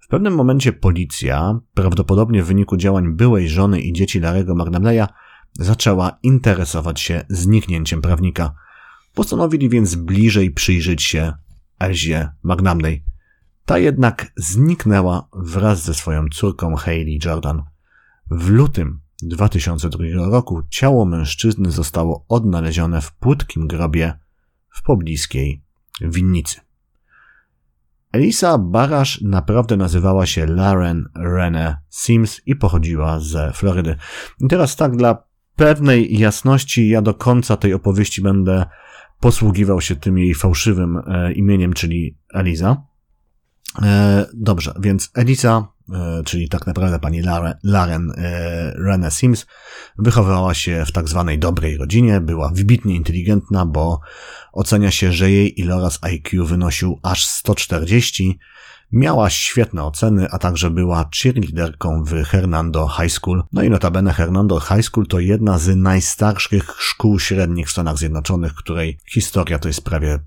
W 0.00 0.08
pewnym 0.08 0.34
momencie 0.34 0.72
policja, 0.72 1.60
prawdopodobnie 1.74 2.42
w 2.42 2.46
wyniku 2.46 2.76
działań 2.76 3.12
byłej 3.12 3.48
żony 3.48 3.80
i 3.80 3.92
dzieci 3.92 4.20
Larego 4.20 4.54
McNamleya, 4.54 5.06
zaczęła 5.52 6.18
interesować 6.22 7.00
się 7.00 7.24
zniknięciem 7.28 8.02
prawnika. 8.02 8.54
Postanowili 9.14 9.68
więc 9.68 9.94
bliżej 9.94 10.50
przyjrzeć 10.50 11.02
się 11.02 11.32
Elzie 11.78 12.28
McNamney. 12.42 13.04
Ta 13.64 13.78
jednak 13.78 14.32
zniknęła 14.36 15.28
wraz 15.32 15.84
ze 15.84 15.94
swoją 15.94 16.24
córką 16.32 16.74
Hayley 16.74 17.18
Jordan. 17.24 17.62
W 18.30 18.48
lutym 18.48 19.00
2002 19.22 20.04
roku 20.30 20.62
ciało 20.70 21.04
mężczyzny 21.04 21.70
zostało 21.70 22.24
odnalezione 22.28 23.00
w 23.00 23.12
płytkim 23.12 23.66
grobie 23.66 24.18
w 24.70 24.82
pobliskiej 24.82 25.62
winnicy. 26.00 26.60
Elisa 28.12 28.58
Barasz 28.58 29.20
naprawdę 29.20 29.76
nazywała 29.76 30.26
się 30.26 30.46
Lauren 30.46 31.08
Rene 31.14 31.78
Sims 31.90 32.40
i 32.46 32.56
pochodziła 32.56 33.20
ze 33.20 33.52
Florydy. 33.52 33.96
I 34.40 34.48
teraz 34.48 34.76
tak, 34.76 34.96
dla 34.96 35.24
pewnej 35.56 36.18
jasności 36.18 36.88
ja 36.88 37.02
do 37.02 37.14
końca 37.14 37.56
tej 37.56 37.74
opowieści 37.74 38.22
będę 38.22 38.66
posługiwał 39.20 39.80
się 39.80 39.96
tym 39.96 40.18
jej 40.18 40.34
fałszywym 40.34 40.96
e, 40.96 41.32
imieniem, 41.32 41.72
czyli 41.72 42.18
Eliza. 42.34 42.82
E, 43.82 44.26
dobrze, 44.34 44.74
więc 44.80 45.10
Elisa 45.14 45.68
czyli 46.24 46.48
tak 46.48 46.66
naprawdę 46.66 46.98
pani 46.98 47.22
Laren 47.62 48.12
e, 48.16 48.72
Rene 48.74 49.10
Sims, 49.10 49.46
wychowała 49.98 50.54
się 50.54 50.84
w 50.86 50.92
tak 50.92 51.08
zwanej 51.08 51.38
dobrej 51.38 51.76
rodzinie, 51.76 52.20
była 52.20 52.50
wybitnie 52.54 52.94
inteligentna, 52.94 53.66
bo 53.66 54.00
ocenia 54.52 54.90
się, 54.90 55.12
że 55.12 55.30
jej 55.30 55.60
iloraz 55.60 55.98
IQ 56.02 56.44
wynosił 56.44 57.00
aż 57.02 57.26
140, 57.26 58.38
miała 58.92 59.30
świetne 59.30 59.84
oceny, 59.84 60.28
a 60.30 60.38
także 60.38 60.70
była 60.70 61.08
cheerleaderką 61.22 62.04
w 62.04 62.24
Hernando 62.24 62.88
High 62.88 63.12
School. 63.12 63.44
No 63.52 63.62
i 63.62 63.70
notabene 63.70 64.12
Hernando 64.12 64.60
High 64.60 64.84
School 64.84 65.06
to 65.06 65.20
jedna 65.20 65.58
z 65.58 65.76
najstarszych 65.76 66.76
szkół 66.78 67.20
średnich 67.20 67.68
w 67.68 67.70
Stanach 67.70 67.98
Zjednoczonych, 67.98 68.54
której 68.54 68.98
historia 69.12 69.58
to 69.58 69.68
jest 69.68 69.84
prawie 69.84 70.18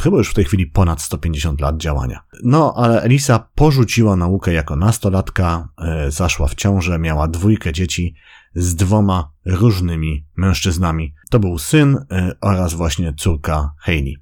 chyba 0.00 0.16
już 0.16 0.30
w 0.30 0.34
tej 0.34 0.44
chwili 0.44 0.66
ponad 0.66 1.02
150 1.02 1.60
lat 1.60 1.76
działania. 1.76 2.20
No, 2.44 2.74
ale 2.76 3.02
Elisa 3.02 3.48
porzuciła 3.54 4.16
naukę 4.16 4.52
jako 4.52 4.76
nastolatka, 4.76 5.68
e, 5.78 6.10
zaszła 6.10 6.48
w 6.48 6.54
ciążę, 6.54 6.98
miała 6.98 7.28
dwójkę 7.28 7.72
dzieci 7.72 8.14
z 8.54 8.74
dwoma 8.74 9.32
różnymi 9.44 10.26
mężczyznami. 10.36 11.14
To 11.30 11.38
był 11.38 11.58
syn 11.58 11.98
e, 12.10 12.32
oraz 12.40 12.74
właśnie 12.74 13.14
córka 13.14 13.70
Hayley. 13.78 14.16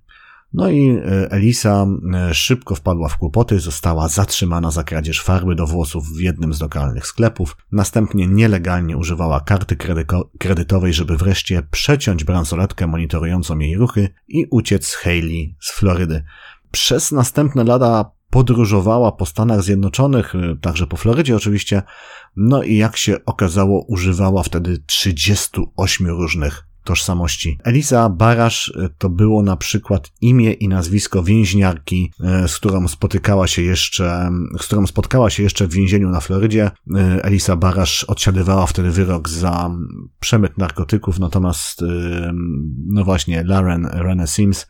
No 0.54 0.70
i 0.70 0.88
e, 0.88 1.30
Elisa 1.30 1.86
e, 2.14 2.34
szybko 2.34 2.74
wpadła 2.74 3.08
w 3.08 3.18
kłopoty, 3.18 3.60
została 3.60 4.08
zatrzymana 4.08 4.70
za 4.70 4.84
kradzież 4.84 5.22
farby 5.22 5.54
do 5.54 5.66
włosów 5.66 6.04
w 6.08 6.20
jednym 6.20 6.54
z 6.54 6.60
lokalnych 6.60 7.06
sklepów, 7.06 7.56
następnie 7.72 8.26
nielegalnie 8.26 8.96
używała 8.96 9.40
karty 9.40 9.76
kredytowej, 10.38 10.92
żeby 10.92 11.16
wreszcie 11.16 11.62
przeciąć 11.70 12.24
bransoletkę 12.24 12.86
monitorującą 12.86 13.58
jej 13.58 13.76
ruchy 13.76 14.08
i 14.28 14.46
uciec 14.50 14.86
z 14.86 14.94
Haley 14.94 15.56
z 15.60 15.70
Florydy. 15.70 16.24
Przez 16.70 17.12
następne 17.12 17.64
lata 17.64 18.10
podróżowała 18.30 19.12
po 19.12 19.26
Stanach 19.26 19.62
Zjednoczonych, 19.62 20.34
e, 20.34 20.56
także 20.60 20.86
po 20.86 20.96
Florydzie 20.96 21.36
oczywiście, 21.36 21.82
no 22.36 22.62
i 22.62 22.76
jak 22.76 22.96
się 22.96 23.24
okazało 23.26 23.84
używała 23.88 24.42
wtedy 24.42 24.78
38 24.86 26.06
różnych 26.06 26.73
tożsamości. 26.84 27.58
Eliza 27.64 28.08
Barasz 28.08 28.72
e, 28.76 28.88
to 28.98 29.08
było 29.08 29.42
na 29.42 29.56
przykład 29.56 30.10
imię 30.20 30.52
i 30.52 30.68
nazwisko 30.68 31.22
więźniarki, 31.22 32.12
e, 32.20 32.48
z 32.48 32.56
którą 32.56 32.88
spotykała 32.88 33.46
się 33.46 33.62
jeszcze, 33.62 34.30
z 34.60 34.66
którą 34.66 34.86
spotkała 34.86 35.30
się 35.30 35.42
jeszcze 35.42 35.66
w 35.66 35.72
więzieniu 35.72 36.10
na 36.10 36.20
Florydzie. 36.20 36.70
E, 36.96 37.24
Elisa 37.24 37.56
Barasz 37.56 38.04
odsiadywała 38.04 38.66
wtedy 38.66 38.90
wyrok 38.90 39.28
za 39.28 39.70
przemyt 40.20 40.58
narkotyków, 40.58 41.18
natomiast 41.18 41.84
no 42.86 43.04
właśnie 43.04 43.44
Lauren 43.44 43.86
Rene 43.92 44.26
Sims, 44.26 44.66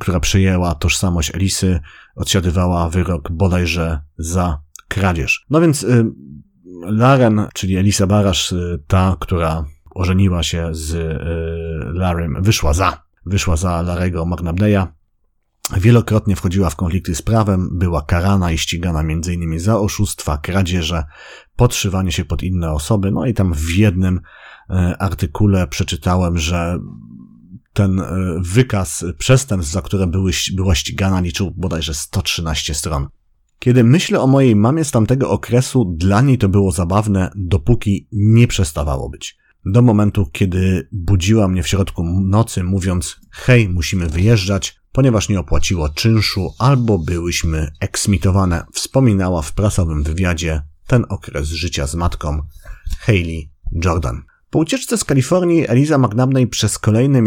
która 0.00 0.20
przyjęła 0.20 0.74
tożsamość 0.74 1.34
Elisy, 1.34 1.80
odsiadywała 2.16 2.88
wyrok 2.90 3.32
bodajże 3.32 4.00
za 4.18 4.60
kradzież. 4.88 5.46
No 5.50 5.60
więc 5.60 5.86
Laren, 6.82 7.46
czyli 7.54 7.76
Elisa 7.76 8.06
Barasz, 8.06 8.54
ta, 8.86 9.16
która 9.20 9.64
ożeniła 9.94 10.42
się 10.42 10.68
z 10.72 10.94
e, 10.94 11.98
Larrym, 11.98 12.42
wyszła 12.42 12.72
za, 12.72 13.02
wyszła 13.26 13.56
za 13.56 13.82
Larego 13.82 14.26
McNabneya. 14.26 14.86
Wielokrotnie 15.76 16.36
wchodziła 16.36 16.70
w 16.70 16.76
konflikty 16.76 17.14
z 17.14 17.22
prawem, 17.22 17.68
była 17.72 18.02
karana 18.02 18.52
i 18.52 18.58
ścigana 18.58 19.00
m.in. 19.00 19.60
za 19.60 19.78
oszustwa, 19.78 20.38
kradzieże, 20.38 21.04
podszywanie 21.56 22.12
się 22.12 22.24
pod 22.24 22.42
inne 22.42 22.72
osoby. 22.72 23.10
No 23.10 23.26
i 23.26 23.34
tam 23.34 23.54
w 23.54 23.70
jednym 23.70 24.20
e, 24.70 24.96
artykule 24.98 25.66
przeczytałem, 25.66 26.38
że 26.38 26.78
ten 27.72 28.00
e, 28.00 28.06
wykaz 28.40 29.04
przestępstw, 29.18 29.72
za 29.72 29.82
które 29.82 30.06
były, 30.06 30.32
była 30.54 30.74
ścigana, 30.74 31.20
liczył 31.20 31.52
bodajże 31.56 31.94
113 31.94 32.74
stron. 32.74 33.08
Kiedy 33.58 33.84
myślę 33.84 34.20
o 34.20 34.26
mojej 34.26 34.56
mamie 34.56 34.84
z 34.84 34.90
tamtego 34.90 35.30
okresu, 35.30 35.94
dla 35.96 36.20
niej 36.20 36.38
to 36.38 36.48
było 36.48 36.72
zabawne, 36.72 37.30
dopóki 37.36 38.08
nie 38.12 38.46
przestawało 38.46 39.08
być 39.10 39.43
do 39.66 39.82
momentu, 39.82 40.28
kiedy 40.32 40.88
budziła 40.92 41.48
mnie 41.48 41.62
w 41.62 41.68
środku 41.68 42.04
nocy, 42.04 42.64
mówiąc: 42.64 43.20
Hej, 43.30 43.68
musimy 43.68 44.06
wyjeżdżać, 44.06 44.76
ponieważ 44.92 45.28
nie 45.28 45.40
opłaciło 45.40 45.88
czynszu 45.88 46.54
albo 46.58 46.98
byłyśmy 46.98 47.72
eksmitowane. 47.80 48.64
Wspominała 48.72 49.42
w 49.42 49.52
prasowym 49.52 50.02
wywiadzie 50.02 50.62
ten 50.86 51.04
okres 51.08 51.48
życia 51.48 51.86
z 51.86 51.94
matką 51.94 52.42
Hayley 53.00 53.50
Jordan. 53.84 54.22
Po 54.50 54.58
ucieczce 54.58 54.98
z 54.98 55.04
Kalifornii 55.04 55.68
Eliza 55.68 55.98
McNabney 55.98 56.46
przez 56.46 56.78
kolejne 56.78 57.22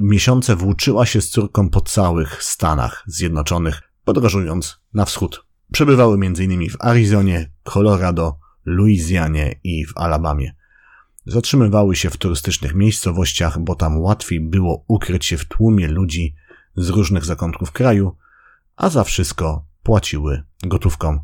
miesiące 0.00 0.56
włóczyła 0.56 1.06
się 1.06 1.20
z 1.20 1.30
córką 1.30 1.68
po 1.68 1.80
całych 1.80 2.42
Stanach 2.42 3.04
Zjednoczonych, 3.06 3.82
podróżując 4.04 4.78
na 4.94 5.04
wschód. 5.04 5.46
Przebywały 5.72 6.14
m.in. 6.14 6.70
w 6.70 6.76
Arizonie, 6.80 7.52
Colorado, 7.62 8.38
Luizjanie 8.64 9.60
i 9.64 9.86
w 9.86 9.92
Alabamie. 9.96 10.54
Zatrzymywały 11.26 11.96
się 11.96 12.10
w 12.10 12.16
turystycznych 12.16 12.74
miejscowościach, 12.74 13.58
bo 13.58 13.74
tam 13.74 13.98
łatwiej 13.98 14.40
było 14.40 14.84
ukryć 14.88 15.26
się 15.26 15.36
w 15.36 15.44
tłumie 15.44 15.88
ludzi 15.88 16.34
z 16.76 16.88
różnych 16.88 17.24
zakątków 17.24 17.72
kraju, 17.72 18.16
a 18.76 18.88
za 18.88 19.04
wszystko 19.04 19.64
płaciły 19.82 20.42
gotówką. 20.62 21.20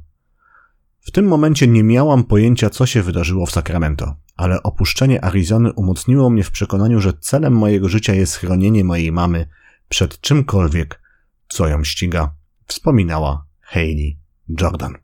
W 1.00 1.10
tym 1.10 1.26
momencie 1.26 1.66
nie 1.66 1.84
miałam 1.84 2.24
pojęcia, 2.24 2.70
co 2.70 2.86
się 2.86 3.02
wydarzyło 3.02 3.46
w 3.46 3.50
Sacramento, 3.50 4.16
ale 4.36 4.62
opuszczenie 4.62 5.24
Arizony 5.24 5.72
umocniło 5.72 6.30
mnie 6.30 6.44
w 6.44 6.50
przekonaniu, 6.50 7.00
że 7.00 7.12
celem 7.12 7.52
mojego 7.52 7.88
życia 7.88 8.14
jest 8.14 8.36
chronienie 8.36 8.84
mojej 8.84 9.12
mamy 9.12 9.46
przed 9.88 10.20
czymkolwiek, 10.20 11.02
co 11.48 11.68
ją 11.68 11.84
ściga, 11.84 12.34
wspominała 12.66 13.46
Hayley 13.60 14.18
Jordan. 14.60 14.94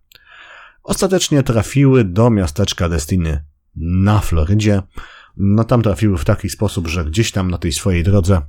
Ostatecznie 0.83 1.43
trafiły 1.43 2.05
do 2.05 2.31
miasteczka 2.31 2.88
Destiny 2.88 3.45
na 3.80 4.20
Florydzie. 4.20 4.82
No 5.37 5.64
tam 5.64 5.82
trafiły 5.82 6.18
w 6.18 6.25
taki 6.25 6.49
sposób, 6.50 6.88
że 6.88 7.04
gdzieś 7.04 7.32
tam 7.32 7.50
na 7.50 7.58
tej 7.58 7.73
swojej 7.73 8.04
drodze 8.04 8.40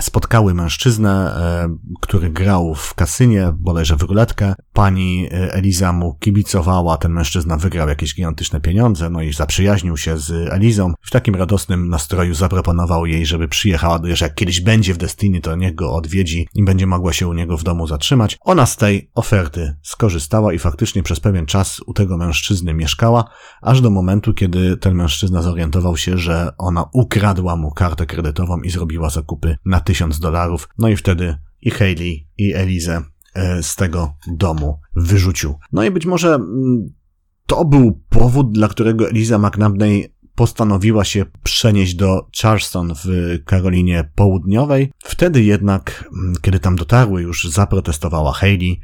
spotkały 0.00 0.54
mężczyznę, 0.54 1.34
e, 1.36 1.76
który 2.00 2.30
grał 2.30 2.74
w 2.74 2.94
kasynie, 2.94 3.52
bodajże 3.58 3.96
w 3.96 4.02
ruletkę. 4.02 4.54
Pani 4.72 5.26
e, 5.26 5.54
Eliza 5.54 5.92
mu 5.92 6.14
kibicowała, 6.14 6.96
ten 6.96 7.12
mężczyzna 7.12 7.56
wygrał 7.56 7.88
jakieś 7.88 8.14
gigantyczne 8.14 8.60
pieniądze, 8.60 9.10
no 9.10 9.22
i 9.22 9.32
zaprzyjaźnił 9.32 9.96
się 9.96 10.18
z 10.18 10.52
Elizą. 10.52 10.92
W 11.02 11.10
takim 11.10 11.34
radosnym 11.34 11.88
nastroju 11.88 12.34
zaproponował 12.34 13.06
jej, 13.06 13.26
żeby 13.26 13.48
przyjechała, 13.48 14.00
że 14.12 14.24
jak 14.24 14.34
kiedyś 14.34 14.60
będzie 14.60 14.94
w 14.94 14.98
Destiny, 14.98 15.40
to 15.40 15.56
niech 15.56 15.74
go 15.74 15.94
odwiedzi 15.94 16.48
i 16.54 16.64
będzie 16.64 16.86
mogła 16.86 17.12
się 17.12 17.28
u 17.28 17.32
niego 17.32 17.56
w 17.56 17.62
domu 17.62 17.86
zatrzymać. 17.86 18.38
Ona 18.40 18.66
z 18.66 18.76
tej 18.76 19.10
oferty 19.14 19.76
skorzystała 19.82 20.52
i 20.52 20.58
faktycznie 20.58 21.02
przez 21.02 21.20
pewien 21.20 21.46
czas 21.46 21.80
u 21.86 21.92
tego 21.92 22.16
mężczyzny 22.16 22.74
mieszkała, 22.74 23.24
aż 23.62 23.80
do 23.80 23.90
momentu, 23.90 24.34
kiedy 24.34 24.76
ten 24.76 24.94
mężczyzna 24.94 25.42
zorientował 25.42 25.96
się, 25.96 26.18
że 26.18 26.52
ona 26.58 26.84
ukradła 26.92 27.56
mu 27.56 27.70
kartę 27.70 28.06
kredytową 28.06 28.60
i 28.60 28.70
zrobiła 28.70 29.10
zakupy 29.10 29.56
na 29.64 29.79
tysiąc 29.80 30.18
dolarów. 30.18 30.68
No 30.78 30.88
i 30.88 30.96
wtedy 30.96 31.38
i 31.62 31.70
Hayley, 31.70 32.26
i 32.38 32.54
Elizę 32.54 33.02
e, 33.34 33.62
z 33.62 33.76
tego 33.76 34.14
domu 34.26 34.80
wyrzucił. 34.96 35.54
No 35.72 35.84
i 35.84 35.90
być 35.90 36.06
może 36.06 36.34
mm, 36.34 36.92
to 37.46 37.64
był 37.64 38.00
powód, 38.08 38.52
dla 38.52 38.68
którego 38.68 39.08
Eliza 39.08 39.38
McNabney 39.38 40.14
postanowiła 40.34 41.04
się 41.04 41.26
przenieść 41.42 41.94
do 41.94 42.28
Charleston 42.42 42.92
w 43.04 43.38
Karolinie 43.44 44.10
Południowej. 44.14 44.92
Wtedy 45.04 45.42
jednak, 45.42 46.10
mm, 46.12 46.34
kiedy 46.42 46.60
tam 46.60 46.76
dotarły, 46.76 47.22
już 47.22 47.44
zaprotestowała 47.44 48.32
Hayley. 48.32 48.80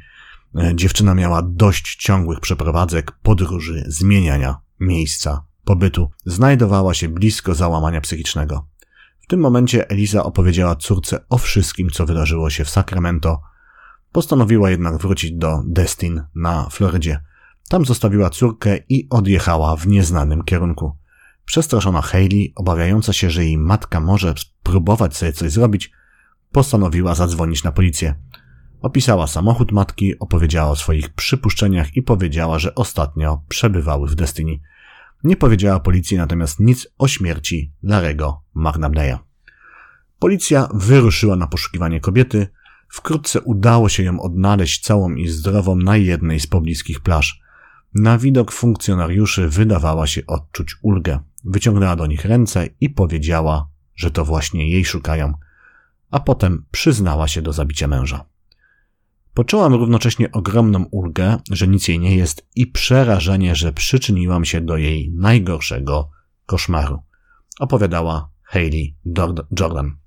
E, 0.55 0.75
dziewczyna 0.75 1.15
miała 1.15 1.41
dość 1.41 1.95
ciągłych 1.95 2.39
przeprowadzek, 2.39 3.11
podróży, 3.11 3.83
zmieniania 3.87 4.55
miejsca 4.79 5.45
pobytu. 5.63 6.09
Znajdowała 6.25 6.93
się 6.93 7.09
blisko 7.09 7.55
załamania 7.55 8.01
psychicznego. 8.01 8.67
W 9.27 9.29
tym 9.29 9.39
momencie 9.39 9.89
Eliza 9.89 10.23
opowiedziała 10.23 10.75
córce 10.75 11.25
o 11.29 11.37
wszystkim, 11.37 11.89
co 11.89 12.05
wydarzyło 12.05 12.49
się 12.49 12.65
w 12.65 12.69
Sacramento. 12.69 13.41
Postanowiła 14.11 14.69
jednak 14.69 14.97
wrócić 14.97 15.31
do 15.31 15.61
Destin 15.65 16.23
na 16.35 16.69
Florydzie. 16.69 17.19
Tam 17.69 17.85
zostawiła 17.85 18.29
córkę 18.29 18.77
i 18.89 19.07
odjechała 19.09 19.75
w 19.75 19.87
nieznanym 19.87 20.43
kierunku. 20.43 20.97
Przestraszona 21.45 22.01
Hayley, 22.01 22.53
obawiająca 22.55 23.13
się, 23.13 23.29
że 23.29 23.45
jej 23.45 23.57
matka 23.57 23.99
może 23.99 24.33
spróbować 24.37 25.17
sobie 25.17 25.33
coś 25.33 25.51
zrobić, 25.51 25.91
postanowiła 26.51 27.15
zadzwonić 27.15 27.63
na 27.63 27.71
policję. 27.71 28.15
Opisała 28.81 29.27
samochód 29.27 29.71
matki, 29.71 30.19
opowiedziała 30.19 30.69
o 30.71 30.75
swoich 30.75 31.09
przypuszczeniach 31.09 31.95
i 31.95 32.01
powiedziała, 32.01 32.59
że 32.59 32.75
ostatnio 32.75 33.41
przebywały 33.47 34.07
w 34.07 34.15
Destiny. 34.15 34.59
Nie 35.23 35.35
powiedziała 35.35 35.79
policji 35.79 36.17
natomiast 36.17 36.59
nic 36.59 36.87
o 36.97 37.07
śmierci 37.07 37.71
Larego 37.83 38.41
McNabneya. 38.55 39.17
Policja 40.19 40.67
wyruszyła 40.73 41.35
na 41.35 41.47
poszukiwanie 41.47 41.99
kobiety. 41.99 42.47
Wkrótce 42.89 43.41
udało 43.41 43.89
się 43.89 44.03
ją 44.03 44.21
odnaleźć 44.21 44.83
całą 44.83 45.15
i 45.15 45.27
zdrową 45.27 45.75
na 45.75 45.97
jednej 45.97 46.39
z 46.39 46.47
pobliskich 46.47 46.99
plaż. 46.99 47.41
Na 47.93 48.17
widok 48.17 48.51
funkcjonariuszy 48.51 49.49
wydawała 49.49 50.07
się 50.07 50.21
odczuć 50.27 50.75
ulgę. 50.81 51.19
Wyciągnęła 51.43 51.95
do 51.95 52.07
nich 52.07 52.25
ręce 52.25 52.67
i 52.81 52.89
powiedziała, 52.89 53.69
że 53.95 54.11
to 54.11 54.25
właśnie 54.25 54.69
jej 54.69 54.85
szukają, 54.85 55.33
a 56.11 56.19
potem 56.19 56.65
przyznała 56.71 57.27
się 57.27 57.41
do 57.41 57.53
zabicia 57.53 57.87
męża. 57.87 58.25
Poczułam 59.37 59.73
równocześnie 59.73 60.31
ogromną 60.31 60.85
ulgę, 60.91 61.37
że 61.51 61.67
nic 61.67 61.87
jej 61.87 61.99
nie 61.99 62.15
jest 62.15 62.47
i 62.55 62.67
przerażenie, 62.67 63.55
że 63.55 63.73
przyczyniłam 63.73 64.45
się 64.45 64.61
do 64.61 64.77
jej 64.77 65.11
najgorszego 65.15 66.09
koszmaru. 66.45 66.99
Opowiadała 67.59 68.29
Hayley 68.43 68.95
Jordan. 69.59 69.97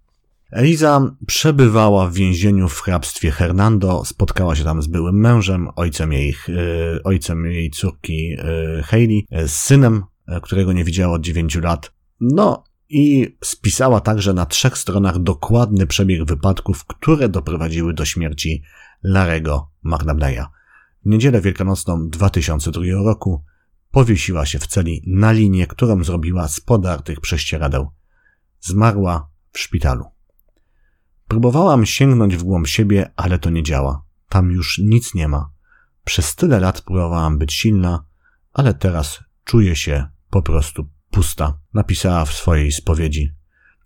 Eliza 0.51 1.15
przebywała 1.27 2.07
w 2.07 2.15
więzieniu 2.15 2.69
w 2.69 2.81
hrabstwie 2.81 3.31
Hernando, 3.31 4.05
spotkała 4.05 4.57
się 4.57 4.65
tam 4.65 4.83
z 4.83 4.87
byłym 4.87 5.21
mężem, 5.21 5.69
ojcem 5.77 6.13
jej, 6.13 6.37
e, 6.49 7.03
ojcem 7.03 7.47
jej 7.47 7.71
córki 7.71 8.37
e, 8.39 8.83
Hayley, 8.83 9.27
e, 9.31 9.49
z 9.49 9.53
synem, 9.53 10.03
którego 10.43 10.73
nie 10.73 10.85
widziała 10.85 11.15
od 11.15 11.23
dziewięciu 11.23 11.61
lat. 11.61 11.93
No 12.21 12.65
i 12.89 13.37
spisała 13.45 14.01
także 14.01 14.33
na 14.33 14.47
trzech 14.47 14.79
stronach 14.79 15.19
dokładny 15.19 15.87
przebieg 15.87 16.25
wypadków, 16.25 16.85
które 16.85 17.29
doprowadziły 17.29 17.95
do 17.95 18.05
śmierci 18.05 18.63
Larego 19.03 19.71
McNabneya. 19.83 20.45
W 21.05 21.07
niedzielę 21.07 21.41
wielkanocną 21.41 22.09
2002 22.09 22.83
roku 23.05 23.45
powiesiła 23.91 24.47
się 24.47 24.59
w 24.59 24.67
celi 24.67 25.03
na 25.07 25.33
linię, 25.33 25.67
którą 25.67 26.05
zrobiła 26.05 26.49
z 26.49 26.61
podartych 26.61 27.21
prześcieradeł. 27.21 27.91
Zmarła 28.61 29.31
w 29.53 29.59
szpitalu. 29.59 30.05
Próbowałam 31.29 31.87
sięgnąć 31.87 32.37
w 32.37 32.43
głąb 32.43 32.67
siebie, 32.67 33.11
ale 33.17 33.39
to 33.39 33.51
nie 33.51 33.63
działa. 33.63 34.03
Tam 34.29 34.51
już 34.51 34.79
nic 34.79 35.15
nie 35.15 35.29
ma. 35.29 35.51
Przez 36.05 36.35
tyle 36.35 36.61
lat 36.61 36.83
próbowałam 36.83 37.39
być 37.39 37.53
silna, 37.53 38.05
ale 38.53 38.75
teraz 38.75 39.25
czuję 39.45 39.77
się 39.77 40.09
po 40.31 40.43
prostu 40.43 40.89
pusta, 41.11 41.59
napisała 41.75 42.25
w 42.25 42.33
swojej 42.33 42.73
spowiedzi. 42.73 43.40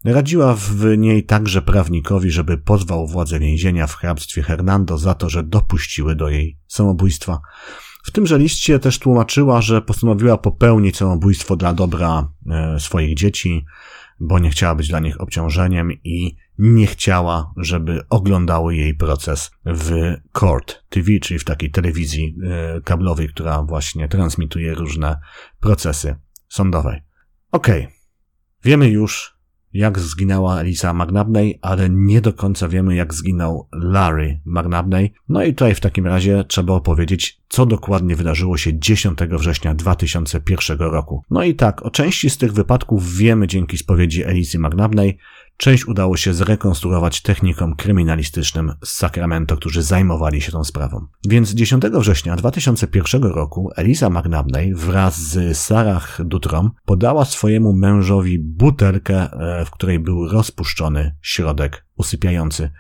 Radziła 0.05 0.55
w 0.55 0.85
niej 0.99 1.25
także 1.25 1.63
prawnikowi, 1.63 2.31
żeby 2.31 2.59
pozwał 2.59 3.07
władze 3.07 3.39
więzienia 3.39 3.87
w 3.87 3.95
hrabstwie 3.95 4.43
Hernando 4.43 4.99
za 4.99 5.15
to, 5.15 5.31
że 5.31 5.43
dopuściły 5.43 6.17
do 6.17 6.29
jej 6.29 6.59
samobójstwa. 6.67 7.41
W 8.05 8.11
tymże 8.11 8.39
liście 8.39 8.79
też 8.79 8.99
tłumaczyła, 8.99 9.63
że 9.63 9.83
postanowiła 9.83 10.39
popełnić 10.39 10.97
samobójstwo 10.97 11.57
dla 11.57 11.73
dobra 11.73 12.29
e, 12.51 12.81
swoich 12.81 13.17
dzieci, 13.17 13.65
bo 14.21 14.39
nie 14.39 14.51
chciała 14.51 14.75
być 14.75 14.89
dla 14.89 15.01
nich 15.01 15.21
obciążeniem 15.21 15.93
i 15.93 16.37
nie 16.59 16.87
chciała, 16.87 17.53
żeby 17.57 18.01
oglądały 18.11 18.77
jej 18.77 18.95
proces 18.95 19.51
w 19.67 20.15
Court 20.33 20.85
TV, 20.89 21.07
czyli 21.21 21.41
w 21.41 21.45
takiej 21.45 21.71
telewizji 21.71 22.37
e, 22.45 22.81
kablowej, 22.81 23.29
która 23.29 23.63
właśnie 23.63 24.09
transmituje 24.09 24.75
różne 24.75 25.21
procesy 25.61 26.17
sądowe. 26.49 27.03
Okej. 27.53 27.83
Okay. 27.83 27.95
Wiemy 28.65 28.89
już, 28.89 29.34
jak 29.75 29.99
zginęła 29.99 30.61
Elisa 30.61 30.95
McNabney, 30.95 31.59
ale 31.63 31.91
nie 31.91 32.21
do 32.21 32.33
końca 32.33 32.69
wiemy, 32.69 32.95
jak 32.95 33.15
zginął 33.15 33.69
Larry 33.73 34.41
McNabney. 34.45 35.13
No 35.29 35.45
i 35.45 35.55
tutaj 35.55 35.75
w 35.75 35.81
takim 35.81 36.07
razie 36.07 36.45
trzeba 36.49 36.75
opowiedzieć, 36.75 37.41
co 37.49 37.67
dokładnie 37.67 38.17
wydarzyło 38.17 38.57
się 38.57 38.79
10 38.79 39.19
września 39.31 39.75
2001 39.75 40.79
roku. 40.79 41.23
No 41.31 41.45
i 41.45 41.55
tak, 41.55 41.83
o 41.87 41.91
części 41.91 42.31
z 42.31 42.39
tych 42.39 42.53
wypadków 42.53 43.17
wiemy 43.17 43.47
dzięki 43.47 43.79
spowiedzi 43.79 44.25
Elisy 44.25 44.59
McNabney, 44.59 45.19
Część 45.57 45.89
udało 45.89 46.17
się 46.17 46.35
zrekonstruować 46.35 47.23
technikom 47.23 47.77
kryminalistycznym 47.77 48.73
z 48.85 48.91
Sacramento, 48.91 49.57
którzy 49.57 49.83
zajmowali 49.83 50.41
się 50.41 50.53
tą 50.53 50.65
sprawą. 50.65 51.07
Więc 51.29 51.51
10 51.51 51.83
września 51.85 52.37
2001 52.37 53.23
roku 53.23 53.71
Elisa 53.77 54.11
McNabney 54.11 54.75
wraz 54.75 55.19
z 55.19 55.59
Sarah 55.59 56.19
Dutrom 56.25 56.71
podała 56.85 57.25
swojemu 57.25 57.73
mężowi 57.73 58.39
butelkę, 58.39 59.33
e, 59.33 59.65
w 59.65 59.71
której 59.71 59.99
był 59.99 60.29
rozpuszczony 60.29 61.17
środek 61.23 61.87
usypiający. 61.97 62.71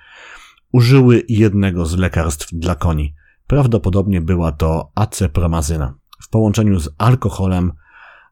Użyły 0.72 1.22
jednego 1.28 1.86
z 1.86 1.96
lekarstw 1.96 2.48
dla 2.52 2.74
koni. 2.74 3.14
Prawdopodobnie 3.46 4.20
była 4.20 4.52
to 4.52 4.92
acepromazyna. 4.94 5.94
W 6.22 6.28
połączeniu 6.28 6.80
z 6.80 6.88
alkoholem 6.98 7.72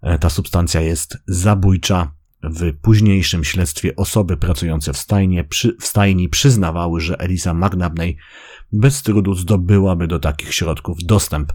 e, 0.02 0.18
ta 0.18 0.30
substancja 0.30 0.80
jest 0.80 1.18
zabójcza, 1.26 2.12
w 2.42 2.72
późniejszym 2.82 3.44
śledztwie 3.44 3.96
osoby 3.96 4.36
pracujące 4.36 4.92
w, 4.92 4.96
stajnie, 4.96 5.44
przy, 5.44 5.76
w 5.80 5.86
stajni 5.86 6.28
przyznawały, 6.28 7.00
że 7.00 7.18
Elisa 7.18 7.54
McNabney 7.54 8.16
bez 8.72 9.02
trudu 9.02 9.34
zdobyłaby 9.34 10.06
do 10.06 10.18
takich 10.18 10.54
środków 10.54 10.98
dostęp. 11.04 11.52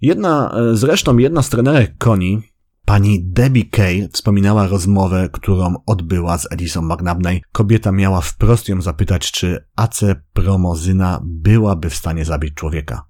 Jedna, 0.00 0.54
e, 0.54 0.76
zresztą 0.76 1.18
jedna 1.18 1.42
z 1.42 1.48
trenerek 1.48 1.98
koni 1.98 2.42
Pani 2.86 3.24
Debbie 3.24 3.64
Kay 3.64 4.08
wspominała 4.12 4.66
rozmowę, 4.66 5.28
którą 5.32 5.74
odbyła 5.86 6.38
z 6.38 6.52
Elisą 6.52 6.82
McNabney. 6.82 7.42
Kobieta 7.52 7.92
miała 7.92 8.20
wprost 8.20 8.68
ją 8.68 8.82
zapytać, 8.82 9.32
czy 9.32 9.64
acepromozyna 9.76 11.20
byłaby 11.24 11.90
w 11.90 11.94
stanie 11.94 12.24
zabić 12.24 12.54
człowieka. 12.54 13.06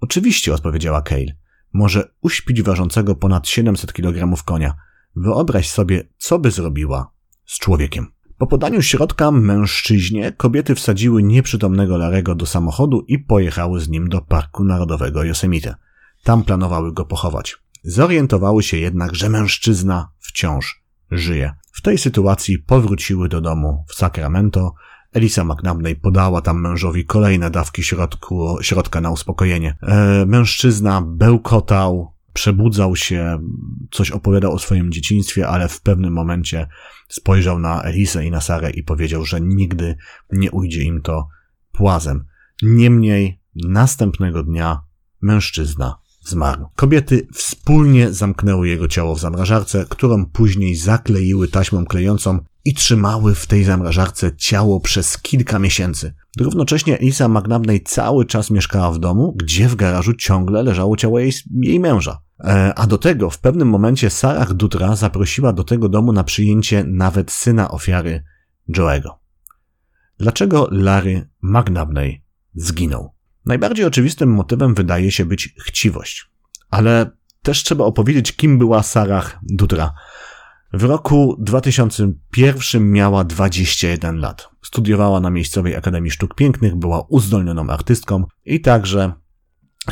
Oczywiście, 0.00 0.54
odpowiedziała 0.54 1.02
Kay. 1.02 1.26
Może 1.72 2.12
uśpić 2.20 2.62
ważącego 2.62 3.14
ponad 3.14 3.48
700 3.48 3.92
kg 3.92 4.44
konia. 4.44 4.74
Wyobraź 5.16 5.70
sobie, 5.70 6.08
co 6.18 6.38
by 6.38 6.50
zrobiła 6.50 7.12
z 7.46 7.58
człowiekiem. 7.58 8.06
Po 8.38 8.46
podaniu 8.46 8.82
środka 8.82 9.30
mężczyźnie 9.30 10.32
kobiety 10.32 10.74
wsadziły 10.74 11.22
nieprzytomnego 11.22 11.96
Larego 11.96 12.34
do 12.34 12.46
samochodu 12.46 13.04
i 13.08 13.18
pojechały 13.18 13.80
z 13.80 13.88
nim 13.88 14.08
do 14.08 14.20
Parku 14.20 14.64
Narodowego 14.64 15.24
Yosemite. 15.24 15.74
Tam 16.24 16.44
planowały 16.44 16.92
go 16.92 17.04
pochować. 17.04 17.56
Zorientowały 17.84 18.62
się 18.62 18.76
jednak, 18.76 19.14
że 19.14 19.28
mężczyzna 19.28 20.08
wciąż 20.18 20.82
żyje. 21.10 21.54
W 21.72 21.82
tej 21.82 21.98
sytuacji 21.98 22.58
powróciły 22.58 23.28
do 23.28 23.40
domu 23.40 23.84
w 23.88 23.94
Sacramento. 23.94 24.74
Elisa 25.12 25.44
McNabney 25.44 25.96
podała 25.96 26.40
tam 26.40 26.60
mężowi 26.60 27.04
kolejne 27.04 27.50
dawki 27.50 27.82
środku, 27.82 28.58
środka 28.60 29.00
na 29.00 29.10
uspokojenie. 29.10 29.76
E, 29.82 30.26
mężczyzna 30.26 31.02
bełkotał, 31.06 32.11
przebudzał 32.32 32.96
się, 32.96 33.38
coś 33.90 34.10
opowiadał 34.10 34.52
o 34.52 34.58
swoim 34.58 34.92
dzieciństwie, 34.92 35.48
ale 35.48 35.68
w 35.68 35.80
pewnym 35.80 36.12
momencie 36.12 36.66
spojrzał 37.08 37.58
na 37.58 37.82
Elisę 37.82 38.26
i 38.26 38.30
na 38.30 38.40
Sarę 38.40 38.70
i 38.70 38.82
powiedział, 38.82 39.24
że 39.24 39.40
nigdy 39.40 39.96
nie 40.32 40.50
ujdzie 40.50 40.82
im 40.82 41.02
to 41.02 41.28
płazem. 41.72 42.24
Niemniej 42.62 43.40
następnego 43.54 44.42
dnia 44.42 44.82
mężczyzna 45.20 45.98
zmarł. 46.24 46.66
Kobiety 46.76 47.26
wspólnie 47.34 48.12
zamknęły 48.12 48.68
jego 48.68 48.88
ciało 48.88 49.14
w 49.14 49.20
zamrażarce, 49.20 49.86
którą 49.88 50.26
później 50.26 50.76
zakleiły 50.76 51.48
taśmą 51.48 51.84
klejącą 51.84 52.38
i 52.64 52.74
trzymały 52.74 53.34
w 53.34 53.46
tej 53.46 53.64
zamrażarce 53.64 54.36
ciało 54.36 54.80
przez 54.80 55.18
kilka 55.18 55.58
miesięcy. 55.58 56.14
Równocześnie 56.40 56.98
Elisa 56.98 57.28
McNabney 57.28 57.80
cały 57.80 58.26
czas 58.26 58.50
mieszkała 58.50 58.92
w 58.92 58.98
domu, 58.98 59.34
gdzie 59.36 59.68
w 59.68 59.76
garażu 59.76 60.14
ciągle 60.14 60.62
leżało 60.62 60.96
ciało 60.96 61.18
jej, 61.18 61.32
jej 61.60 61.80
męża. 61.80 62.22
E, 62.44 62.74
a 62.76 62.86
do 62.86 62.98
tego 62.98 63.30
w 63.30 63.38
pewnym 63.38 63.68
momencie 63.68 64.10
Sarah 64.10 64.52
Dutra 64.52 64.96
zaprosiła 64.96 65.52
do 65.52 65.64
tego 65.64 65.88
domu 65.88 66.12
na 66.12 66.24
przyjęcie 66.24 66.84
nawet 66.84 67.30
syna 67.30 67.70
ofiary 67.70 68.24
Joe'ego. 68.76 69.10
Dlaczego 70.18 70.68
Larry 70.70 71.28
McNabney 71.42 72.24
zginął? 72.54 73.14
Najbardziej 73.46 73.84
oczywistym 73.84 74.30
motywem 74.30 74.74
wydaje 74.74 75.10
się 75.10 75.24
być 75.24 75.54
chciwość. 75.66 76.30
Ale 76.70 77.10
też 77.42 77.62
trzeba 77.62 77.84
opowiedzieć, 77.84 78.32
kim 78.32 78.58
była 78.58 78.82
Sarah 78.82 79.38
Dutra. 79.42 79.94
W 80.74 80.82
roku 80.84 81.36
2001 81.38 82.90
miała 82.92 83.24
21 83.24 84.16
lat. 84.16 84.48
Studiowała 84.62 85.20
na 85.20 85.30
miejscowej 85.30 85.76
Akademii 85.76 86.10
Sztuk 86.10 86.34
Pięknych, 86.34 86.76
była 86.76 87.06
uzdolnioną 87.08 87.70
artystką 87.70 88.24
i 88.44 88.60
także 88.60 89.12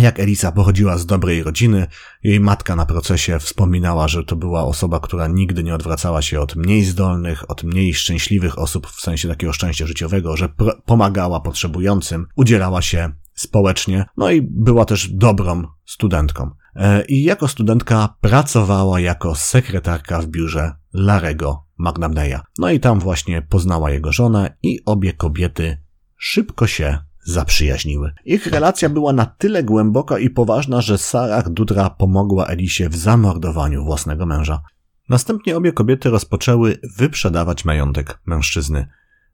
jak 0.00 0.20
Elisa 0.20 0.52
pochodziła 0.52 0.98
z 0.98 1.06
dobrej 1.06 1.42
rodziny, 1.42 1.86
jej 2.22 2.40
matka 2.40 2.76
na 2.76 2.86
procesie 2.86 3.38
wspominała, 3.38 4.08
że 4.08 4.24
to 4.24 4.36
była 4.36 4.64
osoba, 4.64 5.00
która 5.00 5.28
nigdy 5.28 5.62
nie 5.64 5.74
odwracała 5.74 6.22
się 6.22 6.40
od 6.40 6.56
mniej 6.56 6.84
zdolnych, 6.84 7.50
od 7.50 7.64
mniej 7.64 7.94
szczęśliwych 7.94 8.58
osób, 8.58 8.86
w 8.86 9.00
sensie 9.00 9.28
takiego 9.28 9.52
szczęścia 9.52 9.86
życiowego, 9.86 10.36
że 10.36 10.48
pomagała 10.84 11.40
potrzebującym, 11.40 12.26
udzielała 12.36 12.82
się 12.82 13.12
społecznie, 13.34 14.04
no 14.16 14.30
i 14.30 14.42
była 14.42 14.84
też 14.84 15.08
dobrą 15.08 15.64
studentką. 15.84 16.50
E, 16.76 17.04
I 17.04 17.22
jako 17.22 17.48
studentka 17.48 18.14
pracowała 18.20 19.00
jako 19.00 19.34
sekretarka 19.34 20.20
w 20.20 20.26
biurze 20.26 20.72
Larego 20.92 21.64
Magnamneya. 21.78 22.40
No 22.58 22.70
i 22.70 22.80
tam 22.80 23.00
właśnie 23.00 23.42
poznała 23.42 23.90
jego 23.90 24.12
żonę 24.12 24.56
i 24.62 24.80
obie 24.86 25.12
kobiety 25.12 25.82
szybko 26.16 26.66
się 26.66 26.98
zaprzyjaźniły. 27.24 28.12
Ich 28.24 28.46
relacja 28.46 28.88
była 28.88 29.12
na 29.12 29.26
tyle 29.26 29.62
głęboka 29.62 30.18
i 30.18 30.30
poważna, 30.30 30.80
że 30.80 30.98
Sarah 30.98 31.48
Dudra 31.48 31.90
pomogła 31.90 32.46
Elisie 32.46 32.88
w 32.88 32.96
zamordowaniu 32.96 33.84
własnego 33.84 34.26
męża. 34.26 34.62
Następnie 35.08 35.56
obie 35.56 35.72
kobiety 35.72 36.10
rozpoczęły 36.10 36.78
wyprzedawać 36.96 37.64
majątek 37.64 38.20
mężczyzny. 38.26 38.88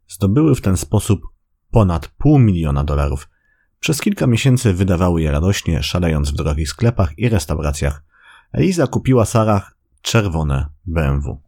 Zdobyły 0.08 0.54
w 0.54 0.60
ten 0.60 0.76
sposób 0.76 1.20
ponad 1.70 2.08
pół 2.08 2.38
miliona 2.38 2.84
dolarów. 2.84 3.28
Przez 3.80 4.00
kilka 4.00 4.26
miesięcy 4.26 4.74
wydawały 4.74 5.22
je 5.22 5.32
radośnie, 5.32 5.82
szalejąc 5.82 6.30
w 6.30 6.34
drogich 6.34 6.68
sklepach 6.68 7.18
i 7.18 7.28
restauracjach. 7.28 8.02
Eliza 8.52 8.86
kupiła 8.86 9.24
Sarah 9.24 9.76
czerwone 10.02 10.66
BMW. 10.86 11.46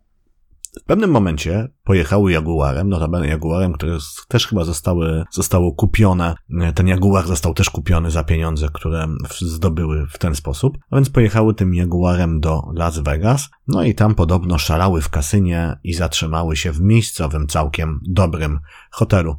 W 0.80 0.84
pewnym 0.84 1.10
momencie 1.10 1.68
pojechały 1.84 2.32
Jaguarem, 2.32 2.88
notabene 2.88 3.26
Jaguarem, 3.28 3.72
które 3.72 3.98
też 4.28 4.46
chyba 4.46 4.64
zostały, 4.64 5.24
zostało 5.30 5.72
kupione. 5.72 6.34
Ten 6.74 6.88
Jaguar 6.88 7.26
został 7.26 7.54
też 7.54 7.70
kupiony 7.70 8.10
za 8.10 8.24
pieniądze, 8.24 8.68
które 8.72 9.06
zdobyły 9.40 10.06
w 10.06 10.18
ten 10.18 10.34
sposób. 10.34 10.78
A 10.90 10.96
więc 10.96 11.10
pojechały 11.10 11.54
tym 11.54 11.74
Jaguarem 11.74 12.40
do 12.40 12.62
Las 12.74 12.98
Vegas, 12.98 13.48
no 13.68 13.82
i 13.82 13.94
tam 13.94 14.14
podobno 14.14 14.58
szalały 14.58 15.02
w 15.02 15.08
kasynie 15.08 15.78
i 15.84 15.94
zatrzymały 15.94 16.56
się 16.56 16.72
w 16.72 16.80
miejscowym 16.80 17.46
całkiem 17.46 18.00
dobrym 18.02 18.60
hotelu. 18.90 19.36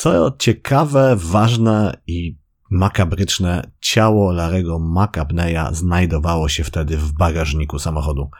Co 0.00 0.36
ciekawe, 0.38 1.16
ważne 1.16 1.96
i 2.06 2.38
makabryczne, 2.70 3.70
ciało 3.80 4.32
Larego 4.32 4.78
Macabneya 4.78 5.68
znajdowało 5.72 6.48
się 6.48 6.64
wtedy 6.64 6.96
w 6.96 7.12
bagażniku 7.12 7.78
samochodu. 7.78 8.30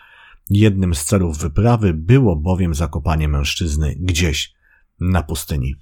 Jednym 0.51 0.94
z 0.94 1.05
celów 1.05 1.38
wyprawy 1.38 1.94
było 1.94 2.37
bowiem 2.37 2.75
zakopanie 2.75 3.29
mężczyzny 3.29 3.96
gdzieś 3.99 4.55
na 5.01 5.23
pustyni. 5.23 5.75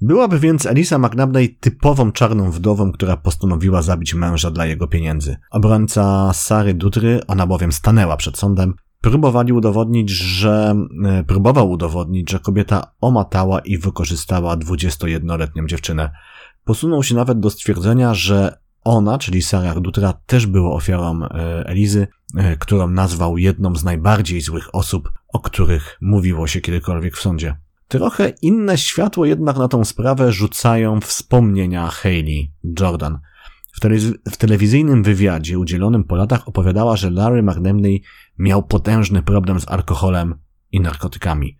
Byłaby 0.00 0.38
więc 0.38 0.66
Elisa 0.66 0.98
McNabney 0.98 1.56
typową 1.60 2.12
czarną 2.12 2.50
wdową, 2.50 2.92
która 2.92 3.16
postanowiła 3.16 3.82
zabić 3.82 4.14
męża 4.14 4.50
dla 4.50 4.66
jego 4.66 4.88
pieniędzy. 4.88 5.36
Obrońca 5.50 6.32
Sary 6.32 6.74
Dutry, 6.74 7.20
ona 7.26 7.46
bowiem 7.46 7.72
stanęła 7.72 8.16
przed 8.16 8.38
sądem, 8.38 8.74
próbowali 9.00 9.52
udowodnić, 9.52 10.10
że 10.10 10.74
e, 11.04 11.24
próbował 11.24 11.70
udowodnić, 11.70 12.30
że 12.30 12.38
kobieta 12.38 12.92
omatała 13.00 13.60
i 13.60 13.78
wykorzystała 13.78 14.56
21-letnią 14.56 15.66
dziewczynę. 15.66 16.10
Posunął 16.64 17.02
się 17.02 17.14
nawet 17.14 17.40
do 17.40 17.50
stwierdzenia, 17.50 18.14
że 18.14 18.58
ona, 18.84 19.18
czyli 19.18 19.42
Sarah 19.42 19.80
Dutra, 19.80 20.12
też 20.26 20.46
była 20.46 20.70
ofiarą 20.70 21.22
e, 21.24 21.28
Elizy, 21.66 22.06
e, 22.36 22.56
którą 22.56 22.88
nazwał 22.88 23.38
jedną 23.38 23.76
z 23.76 23.84
najbardziej 23.84 24.40
złych 24.40 24.74
osób, 24.74 25.12
o 25.28 25.40
których 25.40 25.98
mówiło 26.00 26.46
się 26.46 26.60
kiedykolwiek 26.60 27.16
w 27.16 27.20
sądzie. 27.20 27.56
Trochę 27.88 28.32
inne 28.42 28.78
światło 28.78 29.26
jednak 29.26 29.56
na 29.56 29.68
tą 29.68 29.84
sprawę 29.84 30.32
rzucają 30.32 31.00
wspomnienia 31.00 31.88
Hayley 31.88 32.52
Jordan. 32.80 33.18
W, 33.72 33.80
tele- 33.80 34.18
w 34.30 34.36
telewizyjnym 34.36 35.02
wywiadzie 35.02 35.58
udzielonym 35.58 36.04
po 36.04 36.16
latach 36.16 36.48
opowiadała, 36.48 36.96
że 36.96 37.10
Larry 37.10 37.42
McNamney 37.42 38.02
miał 38.38 38.62
potężny 38.62 39.22
problem 39.22 39.60
z 39.60 39.68
alkoholem 39.68 40.34
i 40.72 40.80
narkotykami. 40.80 41.56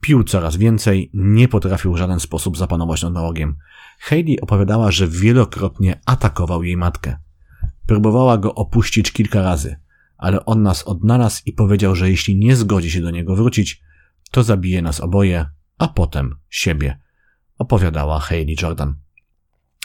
Pił 0.00 0.24
coraz 0.24 0.56
więcej, 0.56 1.10
nie 1.14 1.48
potrafił 1.48 1.92
w 1.92 1.96
żaden 1.96 2.20
sposób 2.20 2.56
zapanować 2.56 3.02
nad 3.02 3.12
nałogiem. 3.12 3.56
Heidi 3.98 4.40
opowiadała, 4.40 4.90
że 4.90 5.08
wielokrotnie 5.08 6.00
atakował 6.06 6.62
jej 6.62 6.76
matkę. 6.76 7.16
Próbowała 7.86 8.38
go 8.38 8.54
opuścić 8.54 9.12
kilka 9.12 9.42
razy, 9.42 9.76
ale 10.16 10.44
on 10.44 10.62
nas 10.62 10.82
odnalazł 10.82 11.42
i 11.46 11.52
powiedział, 11.52 11.94
że 11.94 12.10
jeśli 12.10 12.36
nie 12.36 12.56
zgodzi 12.56 12.90
się 12.90 13.00
do 13.00 13.10
niego 13.10 13.36
wrócić, 13.36 13.82
to 14.30 14.42
zabije 14.42 14.82
nas 14.82 15.00
oboje, 15.00 15.46
a 15.78 15.88
potem 15.88 16.36
siebie, 16.48 16.98
opowiadała 17.58 18.20
Hayley 18.20 18.56
Jordan. 18.62 18.94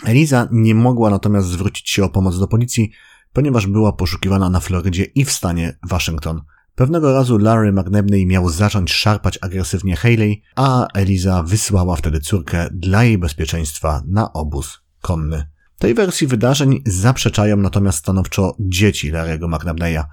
Eliza 0.06 0.48
nie 0.52 0.76
mogła 0.76 1.10
natomiast 1.10 1.48
zwrócić 1.48 1.90
się 1.90 2.04
o 2.04 2.10
pomoc 2.10 2.40
do 2.40 2.48
policji, 2.48 2.92
ponieważ 3.34 3.68
była 3.68 3.94
poszukiwana 3.94 4.50
na 4.50 4.60
Florydzie 4.60 5.04
i 5.04 5.26
w 5.26 5.32
stanie 5.32 5.78
Waszyngton. 5.90 6.42
Pewnego 6.76 7.14
razu 7.14 7.38
Larry 7.38 7.72
McNabney 7.72 8.26
miał 8.26 8.50
zacząć 8.50 8.94
szarpać 8.94 9.40
agresywnie 9.42 9.96
Haley, 9.96 10.42
a 10.56 10.88
Eliza 10.94 11.44
wysłała 11.44 11.96
wtedy 11.96 12.20
córkę 12.20 12.70
dla 12.72 13.04
jej 13.04 13.18
bezpieczeństwa 13.18 14.04
na 14.08 14.34
obóz 14.34 14.80
konny. 15.02 15.46
Tej 15.80 15.94
wersji 15.94 16.28
wydarzeń 16.28 16.82
zaprzeczają 16.86 17.58
natomiast 17.58 17.98
stanowczo 17.98 18.56
dzieci 18.60 19.12
Larry'ego 19.12 19.56
McNabneya. 19.56 20.04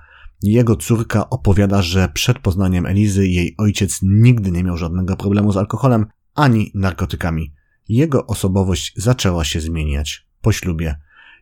Jego 0.42 0.76
córka 0.76 1.30
opowiada, 1.30 1.82
że 1.82 2.08
przed 2.08 2.38
poznaniem 2.38 2.86
Elizy 2.86 3.28
jej 3.28 3.54
ojciec 3.58 3.98
nigdy 4.02 4.50
nie 4.50 4.64
miał 4.64 4.76
żadnego 4.76 5.16
problemu 5.16 5.52
z 5.52 5.56
alkoholem 5.56 6.06
ani 6.34 6.70
narkotykami. 6.74 7.52
Jego 7.88 8.26
osobowość 8.26 8.92
zaczęła 8.96 9.44
się 9.44 9.60
zmieniać 9.60 10.26
po 10.40 10.52
ślubie. 10.52 10.96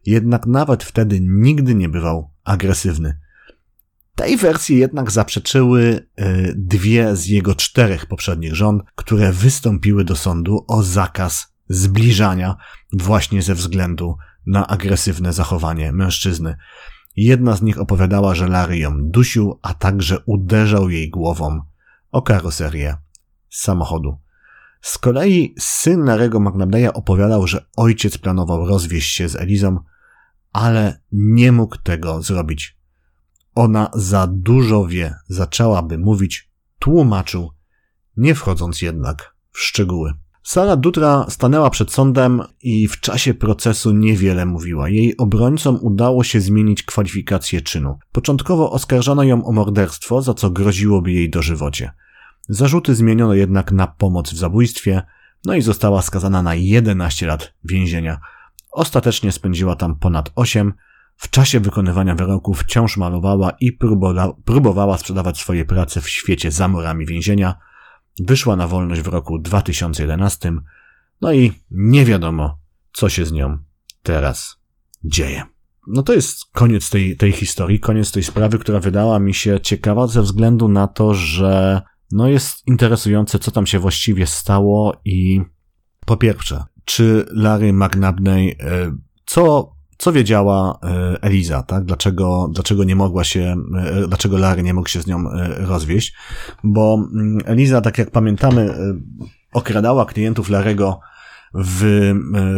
Jednak 0.07 0.47
nawet 0.47 0.85
wtedy 0.85 1.19
nigdy 1.21 1.75
nie 1.75 1.89
bywał 1.89 2.31
agresywny. 2.45 3.19
Tej 4.15 4.37
wersji 4.37 4.79
jednak 4.79 5.11
zaprzeczyły 5.11 6.09
e, 6.17 6.53
dwie 6.55 7.17
z 7.17 7.27
jego 7.27 7.55
czterech 7.55 8.07
poprzednich 8.07 8.55
żon, 8.55 8.83
które 8.95 9.33
wystąpiły 9.33 10.05
do 10.05 10.17
sądu 10.17 10.65
o 10.69 10.83
zakaz 10.83 11.55
zbliżania 11.69 12.57
właśnie 12.93 13.43
ze 13.43 13.55
względu 13.55 14.17
na 14.47 14.67
agresywne 14.67 15.33
zachowanie 15.33 15.93
mężczyzny. 15.93 16.57
Jedna 17.17 17.57
z 17.57 17.63
nich 17.63 17.81
opowiadała, 17.81 18.35
że 18.35 18.49
Larry 18.49 18.79
ją 18.79 19.11
dusił, 19.11 19.59
a 19.63 19.75
także 19.75 20.19
uderzał 20.27 20.91
jej 20.91 21.11
głową 21.11 21.61
o 22.11 22.23
karoserię 22.23 22.97
samochodu. 23.51 24.19
Z 24.85 24.99
kolei 24.99 25.55
syn 25.59 26.05
Larego 26.05 26.41
McNabneya 26.41 26.89
opowiadał, 26.95 27.47
że 27.47 27.65
ojciec 27.77 28.19
planował 28.19 28.67
rozwieść 28.67 29.15
się 29.15 29.29
z 29.29 29.37
Elizą, 29.37 29.79
ale 30.53 31.01
nie 31.13 31.53
mógł 31.53 31.77
tego 31.83 32.23
zrobić. 32.23 32.77
Ona 33.55 33.91
za 33.95 34.27
dużo 34.31 34.87
wie, 34.87 35.15
zaczęłaby 35.29 35.99
mówić, 35.99 36.51
tłumaczył, 36.79 37.51
nie 38.17 38.35
wchodząc 38.35 38.83
jednak 38.83 39.35
w 39.53 39.59
szczegóły. 39.59 40.13
Sara 40.43 40.77
Dutra 40.77 41.27
stanęła 41.29 41.71
przed 41.71 41.93
sądem 41.93 42.43
i 42.63 42.89
w 42.89 43.01
czasie 43.01 43.35
procesu 43.35 43.93
niewiele 43.93 44.47
mówiła. 44.47 44.89
Jej 44.89 45.17
obrońcom 45.17 45.79
udało 45.83 46.25
się 46.25 46.41
zmienić 46.41 46.83
kwalifikację 46.83 47.61
czynu. 47.61 47.99
Początkowo 48.13 48.71
oskarżano 48.71 49.23
ją 49.23 49.45
o 49.45 49.53
morderstwo, 49.53 50.23
za 50.23 50.35
co 50.35 50.51
groziłoby 50.51 51.13
jej 51.13 51.31
dożywocie. 51.31 51.93
Zarzuty 52.49 52.95
zmieniono 52.95 53.35
jednak 53.35 53.73
na 53.73 53.87
pomoc 53.87 54.33
w 54.33 54.37
zabójstwie, 54.37 55.03
no 55.45 55.55
i 55.55 55.63
została 55.63 56.03
skazana 56.03 56.43
na 56.43 56.55
11 56.55 57.27
lat 57.27 57.55
więzienia. 57.65 58.19
Ostatecznie 58.73 59.33
spędziła 59.33 59.77
tam 59.77 59.99
ponad 59.99 60.31
8. 60.35 60.73
W 61.17 61.31
czasie 61.31 61.61
wykonywania 61.61 62.15
wyroku 62.15 62.55
wciąż 62.55 62.97
malowała 62.97 63.51
i 63.61 63.79
próbowała 64.45 64.99
sprzedawać 64.99 65.39
swoje 65.39 65.65
prace 65.65 66.01
w 66.01 66.09
świecie 66.09 66.51
za 66.51 66.69
murami 66.69 67.07
więzienia. 67.07 67.55
Wyszła 68.21 68.57
na 68.57 68.69
wolność 68.69 69.01
w 69.01 69.07
roku 69.07 69.39
2011. 69.39 70.53
No 71.21 71.33
i 71.33 71.53
nie 71.71 72.05
wiadomo, 72.05 72.59
co 72.93 73.09
się 73.09 73.27
z 73.27 73.33
nią 73.33 73.59
teraz 74.03 74.57
dzieje. 75.05 75.43
No 75.87 76.03
to 76.03 76.13
jest 76.13 76.45
koniec 76.53 76.91
tej, 76.91 77.17
tej 77.17 77.33
historii, 77.33 77.81
koniec 77.81 78.13
tej 78.13 78.23
sprawy, 78.23 78.59
która 78.59 78.81
wydała 78.81 79.19
mi 79.19 79.35
się 79.35 79.61
ciekawa 79.61 80.07
ze 80.07 80.23
względu 80.23 80.69
na 80.69 80.89
to, 80.89 81.15
że 81.15 81.83
no 82.15 82.29
jest 82.29 82.67
interesujące, 82.67 83.39
co 83.39 83.51
tam 83.51 83.67
się 83.67 83.79
właściwie 83.79 84.27
stało 84.27 84.97
i 85.05 85.41
po 86.07 86.17
pierwsze, 86.17 86.65
czy 86.85 87.27
Larry 87.31 87.73
McNabney, 87.73 88.57
e, 88.61 88.97
co, 89.27 89.73
co 89.99 90.13
wiedziała 90.13 90.79
e, 90.83 91.23
Eliza, 91.23 91.63
tak? 91.63 91.85
Dlaczego, 91.85 92.51
dlaczego 92.53 92.85
nie 92.85 92.97
mogła 92.97 93.25
się, 93.25 93.57
e, 93.77 94.09
dlaczego 94.09 94.39
Larry 94.39 94.63
nie 94.63 94.75
mógł 94.75 94.89
się 94.89 95.03
z 95.03 95.07
nią 95.07 95.25
rozwieść? 95.59 96.15
Bo 96.65 96.95
mm, 96.95 97.39
Eliza, 97.45 97.81
tak 97.81 97.99
jak 97.99 98.11
pamiętamy, 98.11 98.75
okradała 99.53 100.07
klientów 100.07 100.49
Larego 100.49 101.01
w, 101.55 102.13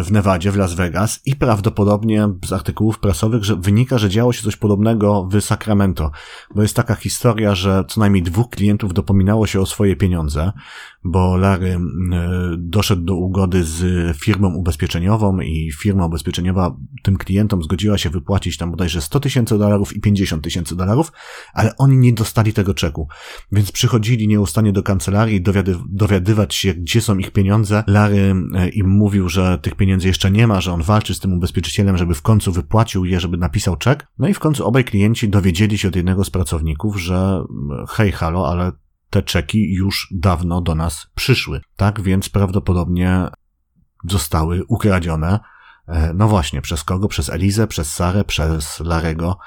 w 0.05 0.13
Nevadzie, 0.13 0.53
w 0.53 0.57
Las 0.57 0.75
Vegas 0.75 1.21
i 1.25 1.37
prawdopodobnie 1.37 2.29
z 2.47 2.53
artykułów 2.53 2.99
prasowych 2.99 3.45
że 3.45 3.57
wynika, 3.57 3.99
że 3.99 4.11
działo 4.11 4.33
się 4.33 4.43
coś 4.43 4.57
podobnego 4.57 5.29
w 5.33 5.41
Sacramento, 5.41 6.11
bo 6.55 6.63
jest 6.63 6.77
taka 6.77 6.95
historia, 6.95 7.55
że 7.55 7.85
co 7.89 8.01
najmniej 8.01 8.23
dwóch 8.23 8.51
klientów 8.51 8.95
dopominało 8.95 9.47
się 9.47 9.61
o 9.61 9.67
swoje 9.67 9.97
pieniądze, 9.97 10.53
bo 11.11 11.37
Larry 11.37 11.71
e, 11.71 11.79
doszedł 12.59 13.03
do 13.03 13.15
ugody 13.15 13.65
z 13.65 14.17
firmą 14.17 14.55
ubezpieczeniową 14.55 15.41
i 15.41 15.73
firma 15.81 16.07
ubezpieczeniowa 16.07 16.77
tym 17.03 17.17
klientom 17.17 17.63
zgodziła 17.63 17.99
się 17.99 18.11
wypłacić 18.11 18.57
tam 18.57 18.71
bodajże 18.71 19.01
100 19.01 19.21
tysięcy 19.21 19.59
dolarów 19.59 19.97
i 19.97 20.01
50 20.01 20.45
tysięcy 20.45 20.77
dolarów, 20.77 21.13
ale 21.55 21.77
oni 21.77 21.97
nie 21.97 22.13
dostali 22.13 22.53
tego 22.53 22.75
czeku. 22.75 23.09
Więc 23.53 23.73
przychodzili 23.73 24.29
nieustannie 24.29 24.73
do 24.73 24.83
kancelarii 24.83 25.43
dowiady, 25.43 25.77
dowiadywać 25.89 26.55
się, 26.55 26.75
gdzie 26.75 27.01
są 27.01 27.19
ich 27.19 27.31
pieniądze. 27.31 27.85
Larry 27.87 28.35
e, 28.55 28.69
im 28.69 28.89
mówił, 28.89 29.29
że 29.29 29.59
tych 29.63 29.75
pieniędzy 29.75 30.09
jeszcze 30.09 30.31
nie 30.31 30.47
ma, 30.47 30.61
że 30.61 30.73
on 30.73 30.83
walczy 30.83 31.15
z 31.15 31.21
tym 31.21 31.33
ubezpieczycielem, 31.33 31.97
żeby 31.97 32.15
w 32.15 32.23
końcu 32.23 32.53
wypłacił 32.53 33.05
je, 33.05 33.21
żeby 33.21 33.37
napisał 33.37 33.77
czek. 33.77 34.07
No 34.19 34.29
i 34.29 34.35
w 34.35 34.39
końcu 34.39 34.67
obaj 34.67 34.85
klienci 34.85 35.29
dowiedzieli 35.29 35.79
się 35.79 35.89
od 35.89 35.97
jednego 35.97 36.25
z 36.25 36.31
pracowników, 36.31 37.01
że 37.01 37.45
hej, 37.89 38.13
halo, 38.13 38.49
ale 38.49 38.73
te 39.17 39.23
czeki 39.23 39.73
już 39.73 40.09
dawno 40.11 40.61
do 40.61 40.75
nas 40.75 41.07
przyszły. 41.15 41.61
Tak 41.77 42.01
więc 42.01 42.29
prawdopodobnie 42.29 43.29
zostały 44.09 44.65
ukradzione. 44.69 45.41
E, 45.89 46.13
no 46.15 46.29
właśnie, 46.29 46.63
przez 46.63 46.85
kogo? 46.85 47.09
Przez 47.09 47.31
Elizę, 47.31 47.67
przez 47.67 47.95
Sarę, 47.95 48.25
przez 48.25 48.81
Larego. 48.81 49.39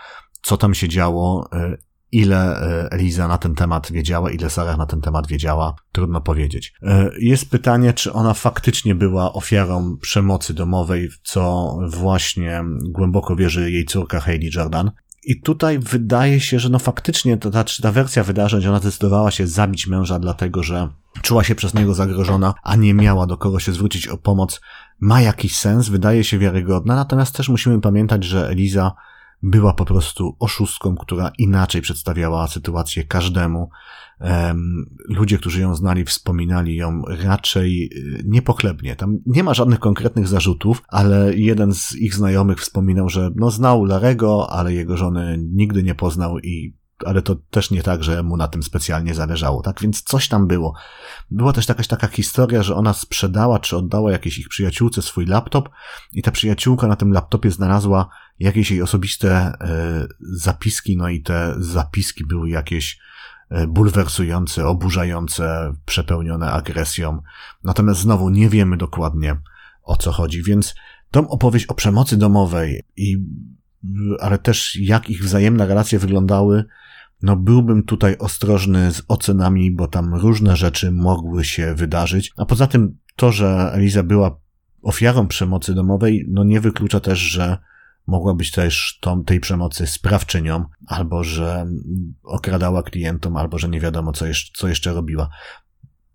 Co 0.42 0.58
tam 0.58 0.74
się 0.74 0.88
działo? 0.88 1.50
E, 1.54 1.78
ile 2.12 2.62
e, 2.62 2.92
Eliza 2.92 3.28
na 3.28 3.38
ten 3.38 3.56
temat 3.56 3.92
wiedziała, 3.92 4.32
ile 4.32 4.50
Sarah 4.50 4.78
na 4.78 4.86
ten 4.86 5.02
temat 5.02 5.28
wiedziała, 5.28 5.76
trudno 5.92 6.22
powiedzieć. 6.22 6.74
Jest 7.20 7.50
pytanie, 7.50 7.94
czy 7.94 8.14
ona 8.14 8.34
faktycznie 8.34 8.96
była 8.96 9.34
ofiarą 9.34 9.98
przemocy 9.98 10.54
domowej, 10.54 11.10
w 11.10 11.20
co 11.24 11.78
właśnie 11.90 12.64
głęboko 12.90 13.36
wierzy 13.36 13.72
jej 13.72 13.86
córka 13.86 14.20
Hayley 14.20 14.50
Jordan. 14.56 14.92
I 15.30 15.42
tutaj 15.42 15.80
wydaje 15.80 16.40
się, 16.40 16.60
że 16.60 16.70
no 16.70 16.80
faktycznie 16.80 17.38
ta, 17.38 17.52
ta, 17.52 17.64
ta 17.82 17.92
wersja 17.92 18.24
wydarzeń, 18.24 18.68
ona 18.68 18.80
zdecydowała 18.80 19.32
się 19.32 19.48
zabić 19.48 19.88
męża 19.88 20.20
dlatego, 20.20 20.64
że 20.64 20.90
czuła 21.22 21.44
się 21.44 21.56
przez 21.56 21.74
niego 21.74 21.94
zagrożona, 21.94 22.54
a 22.64 22.76
nie 22.76 22.94
miała 22.94 23.26
do 23.28 23.38
kogo 23.38 23.60
się 23.60 23.72
zwrócić 23.72 24.08
o 24.08 24.18
pomoc, 24.18 24.62
ma 25.00 25.22
jakiś 25.22 25.56
sens, 25.58 25.90
wydaje 25.90 26.24
się 26.24 26.40
wiarygodna, 26.40 26.96
natomiast 26.96 27.36
też 27.36 27.50
musimy 27.50 27.82
pamiętać, 27.82 28.24
że 28.24 28.50
Eliza 28.50 28.92
była 29.44 29.74
po 29.74 29.86
prostu 29.86 30.36
oszustką, 30.40 30.96
która 30.96 31.32
inaczej 31.38 31.82
przedstawiała 31.82 32.48
sytuację 32.48 33.04
każdemu. 33.04 33.70
Ludzie, 35.10 35.38
którzy 35.38 35.62
ją 35.62 35.76
znali, 35.76 36.06
wspominali 36.06 36.76
ją 36.76 37.02
raczej 37.08 37.90
y, 37.94 38.24
niepochlebnie. 38.26 38.96
Tam 38.96 39.18
nie 39.26 39.44
ma 39.44 39.54
żadnych 39.54 39.80
konkretnych 39.80 40.28
zarzutów, 40.28 40.84
ale 40.88 41.36
jeden 41.36 41.74
z 41.74 41.96
ich 41.96 42.16
znajomych 42.16 42.60
wspominał, 42.60 43.10
że 43.10 43.32
no 43.36 43.52
znał 43.52 43.86
Larego, 43.86 44.52
ale 44.52 44.74
jego 44.74 44.98
żony 44.98 45.38
nigdy 45.54 45.84
nie 45.84 45.96
poznał 45.96 46.40
i 46.40 46.80
ale 47.06 47.22
to 47.22 47.36
też 47.36 47.72
nie 47.72 47.84
tak, 47.84 48.04
że 48.04 48.24
mu 48.24 48.38
na 48.38 48.48
tym 48.48 48.64
specjalnie 48.64 49.16
zależało, 49.16 49.62
tak? 49.62 49.82
Więc 49.82 50.02
coś 50.02 50.28
tam 50.28 50.48
było. 50.48 50.74
Była 51.32 51.54
też 51.54 51.70
jakaś 51.70 51.88
taka 51.88 52.08
historia, 52.08 52.64
że 52.64 52.76
ona 52.76 52.94
sprzedała 52.94 53.60
czy 53.60 53.78
oddała 53.78 54.12
jakiejś 54.12 54.40
ich 54.40 54.50
przyjaciółce 54.50 55.02
swój 55.02 55.26
laptop 55.26 55.70
i 56.14 56.22
ta 56.22 56.32
przyjaciółka 56.32 56.88
na 56.88 56.96
tym 56.96 57.14
laptopie 57.14 57.52
znalazła 57.52 58.10
jakieś 58.40 58.72
jej 58.72 58.82
osobiste 58.82 59.32
e, 59.32 60.08
zapiski, 60.20 60.98
no 60.98 61.10
i 61.10 61.22
te 61.22 61.56
zapiski 61.58 62.26
były 62.26 62.50
jakieś 62.50 63.00
bulwersujące, 63.68 64.68
oburzające, 64.68 65.74
przepełnione 65.86 66.52
agresją. 66.52 67.22
Natomiast 67.64 68.00
znowu 68.00 68.30
nie 68.30 68.50
wiemy 68.50 68.78
dokładnie 68.78 69.36
o 69.84 69.98
co 69.98 70.12
chodzi, 70.12 70.44
więc 70.44 70.76
tą 71.12 71.30
opowieść 71.30 71.66
o 71.66 71.74
przemocy 71.74 72.18
domowej 72.18 72.84
i 72.98 73.18
ale 74.20 74.38
też 74.38 74.76
jak 74.76 75.10
ich 75.10 75.24
wzajemne 75.24 75.68
relacje 75.68 76.00
wyglądały, 76.00 76.66
no 77.22 77.36
byłbym 77.36 77.84
tutaj 77.84 78.18
ostrożny 78.18 78.92
z 78.92 79.02
ocenami, 79.08 79.72
bo 79.72 79.88
tam 79.88 80.16
różne 80.16 80.56
rzeczy 80.56 80.92
mogły 80.92 81.44
się 81.44 81.76
wydarzyć. 81.76 82.34
A 82.38 82.46
poza 82.46 82.68
tym 82.68 82.98
to, 83.16 83.32
że 83.32 83.72
Eliza 83.74 84.04
była 84.04 84.40
ofiarą 84.82 85.28
przemocy 85.28 85.74
domowej, 85.74 86.26
no 86.30 86.44
nie 86.44 86.62
wyklucza 86.62 87.00
też, 87.00 87.20
że 87.20 87.58
mogła 88.10 88.34
być 88.34 88.52
też 88.52 88.98
tą, 89.02 89.24
tej 89.24 89.40
przemocy 89.40 89.88
sprawczynią, 89.88 90.66
albo 90.88 91.24
że 91.24 91.66
okradała 92.24 92.84
klientom, 92.84 93.38
albo 93.38 93.58
że 93.58 93.70
nie 93.70 93.80
wiadomo, 93.80 94.12
co 94.12 94.26
jeszcze, 94.26 94.52
co 94.60 94.68
jeszcze 94.68 94.94
robiła. 94.94 95.30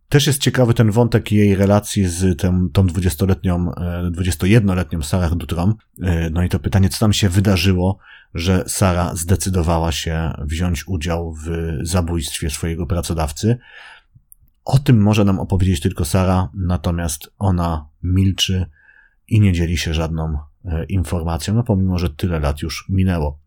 Też 0.08 0.26
jest 0.26 0.40
ciekawy 0.40 0.74
ten 0.74 0.90
wątek 0.90 1.32
jej 1.32 1.54
relacji 1.54 2.08
z 2.08 2.40
tym, 2.40 2.70
tą 2.72 2.86
20-letnią, 2.86 3.70
21-letnią 4.10 4.98
e, 4.98 5.02
Sarah 5.02 5.34
Dutrom. 5.34 5.74
E, 6.02 6.30
no 6.30 6.42
i 6.42 6.48
to 6.48 6.58
pytanie, 6.58 6.88
co 6.88 6.98
tam 6.98 7.12
się 7.12 7.28
wydarzyło, 7.28 7.98
że 8.34 8.64
Sara 8.66 9.14
zdecydowała 9.14 9.92
się 9.92 10.32
wziąć 10.38 10.88
udział 10.88 11.34
w 11.34 11.48
zabójstwie 11.82 12.50
swojego 12.50 12.86
pracodawcy. 12.86 13.58
O 14.64 14.78
tym 14.78 15.02
może 15.02 15.24
nam 15.24 15.40
opowiedzieć 15.40 15.80
tylko 15.80 16.04
Sara, 16.04 16.48
natomiast 16.54 17.30
ona 17.38 17.88
milczy 18.02 18.66
i 19.28 19.40
nie 19.40 19.52
dzieli 19.52 19.76
się 19.76 19.94
żadną 19.94 20.38
informacją, 20.88 21.54
no 21.54 21.62
pomimo, 21.62 21.98
że 21.98 22.10
tyle 22.10 22.40
lat 22.40 22.62
już 22.62 22.86
minęło. 22.88 23.38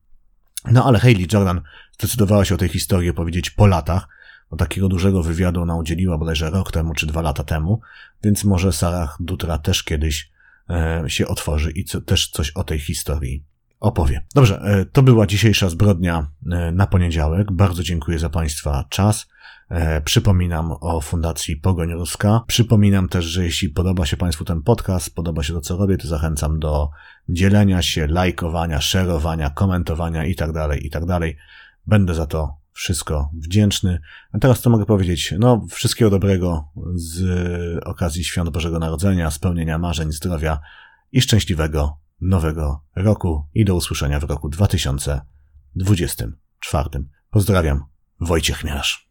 No 0.72 0.86
ale 0.86 1.00
Hayley 1.00 1.28
Jordan 1.34 1.62
zdecydowała 2.00 2.46
się 2.46 2.56
o 2.56 2.58
tej 2.58 2.70
historii 2.70 3.10
opowiedzieć 3.10 3.50
po 3.50 3.68
latach, 3.68 4.08
bo 4.52 4.58
takiego 4.58 4.90
dużego 4.90 5.24
wywiadu 5.24 5.62
ona 5.62 5.76
udzieliła 5.76 6.18
bodajże 6.18 6.50
rok 6.50 6.72
temu 6.72 6.94
czy 6.94 7.08
dwa 7.08 7.22
lata 7.22 7.44
temu, 7.44 7.82
więc 8.24 8.44
może 8.44 8.74
Sarah 8.74 9.18
Dutra 9.20 9.58
też 9.58 9.84
kiedyś 9.84 10.32
e, 10.70 11.04
się 11.08 11.28
otworzy 11.28 11.72
i 11.72 11.84
co, 11.84 12.02
też 12.02 12.30
coś 12.30 12.52
o 12.52 12.64
tej 12.64 12.80
historii 12.80 13.44
opowie. 13.80 14.26
Dobrze, 14.36 14.62
e, 14.62 14.86
to 14.86 15.04
była 15.04 15.28
dzisiejsza 15.28 15.70
zbrodnia 15.70 16.28
e, 16.52 16.72
na 16.72 16.88
poniedziałek. 16.88 17.52
Bardzo 17.52 17.84
dziękuję 17.84 18.20
za 18.20 18.30
Państwa 18.30 18.86
czas. 18.90 19.28
E, 19.70 20.02
przypominam 20.02 20.72
o 20.82 21.02
Fundacji 21.02 21.56
Pogoń 21.56 21.94
Ruska. 21.94 22.44
Przypominam 22.48 23.10
też, 23.10 23.26
że 23.26 23.44
jeśli 23.44 23.70
podoba 23.70 24.06
się 24.06 24.18
Państwu 24.18 24.46
ten 24.46 24.62
podcast, 24.62 25.16
podoba 25.16 25.44
się 25.44 25.54
to, 25.54 25.62
co 25.62 25.78
robię, 25.78 25.98
to 25.98 26.08
zachęcam 26.08 26.60
do 26.60 26.90
dzielenia 27.30 27.82
się, 27.82 28.08
lajkowania, 28.08 28.82
szerowania, 28.82 29.50
komentowania 29.50 30.26
itd., 30.26 30.54
tak 30.54 30.84
itd. 30.84 31.08
Tak 31.20 31.30
Będę 31.88 32.14
za 32.14 32.28
to 32.28 32.58
wszystko 32.72 33.32
wdzięczny. 33.34 34.00
A 34.32 34.40
teraz 34.40 34.62
co 34.62 34.70
mogę 34.70 34.86
powiedzieć? 34.86 35.34
No, 35.40 35.66
wszystkiego 35.70 36.12
dobrego 36.12 36.72
z 36.96 37.24
okazji 37.86 38.24
Świąt 38.24 38.50
Bożego 38.50 38.80
Narodzenia, 38.80 39.32
spełnienia 39.32 39.78
marzeń, 39.78 40.12
zdrowia 40.12 40.60
i 41.12 41.22
szczęśliwego 41.22 42.00
nowego 42.22 42.84
roku 42.96 43.46
i 43.54 43.66
do 43.66 43.76
usłyszenia 43.76 44.20
w 44.20 44.24
roku 44.24 44.50
2000. 44.50 45.22
2024. 45.76 47.06
Pozdrawiam, 47.30 47.84
Wojciech 48.20 48.58
Chmielarz. 48.58 49.07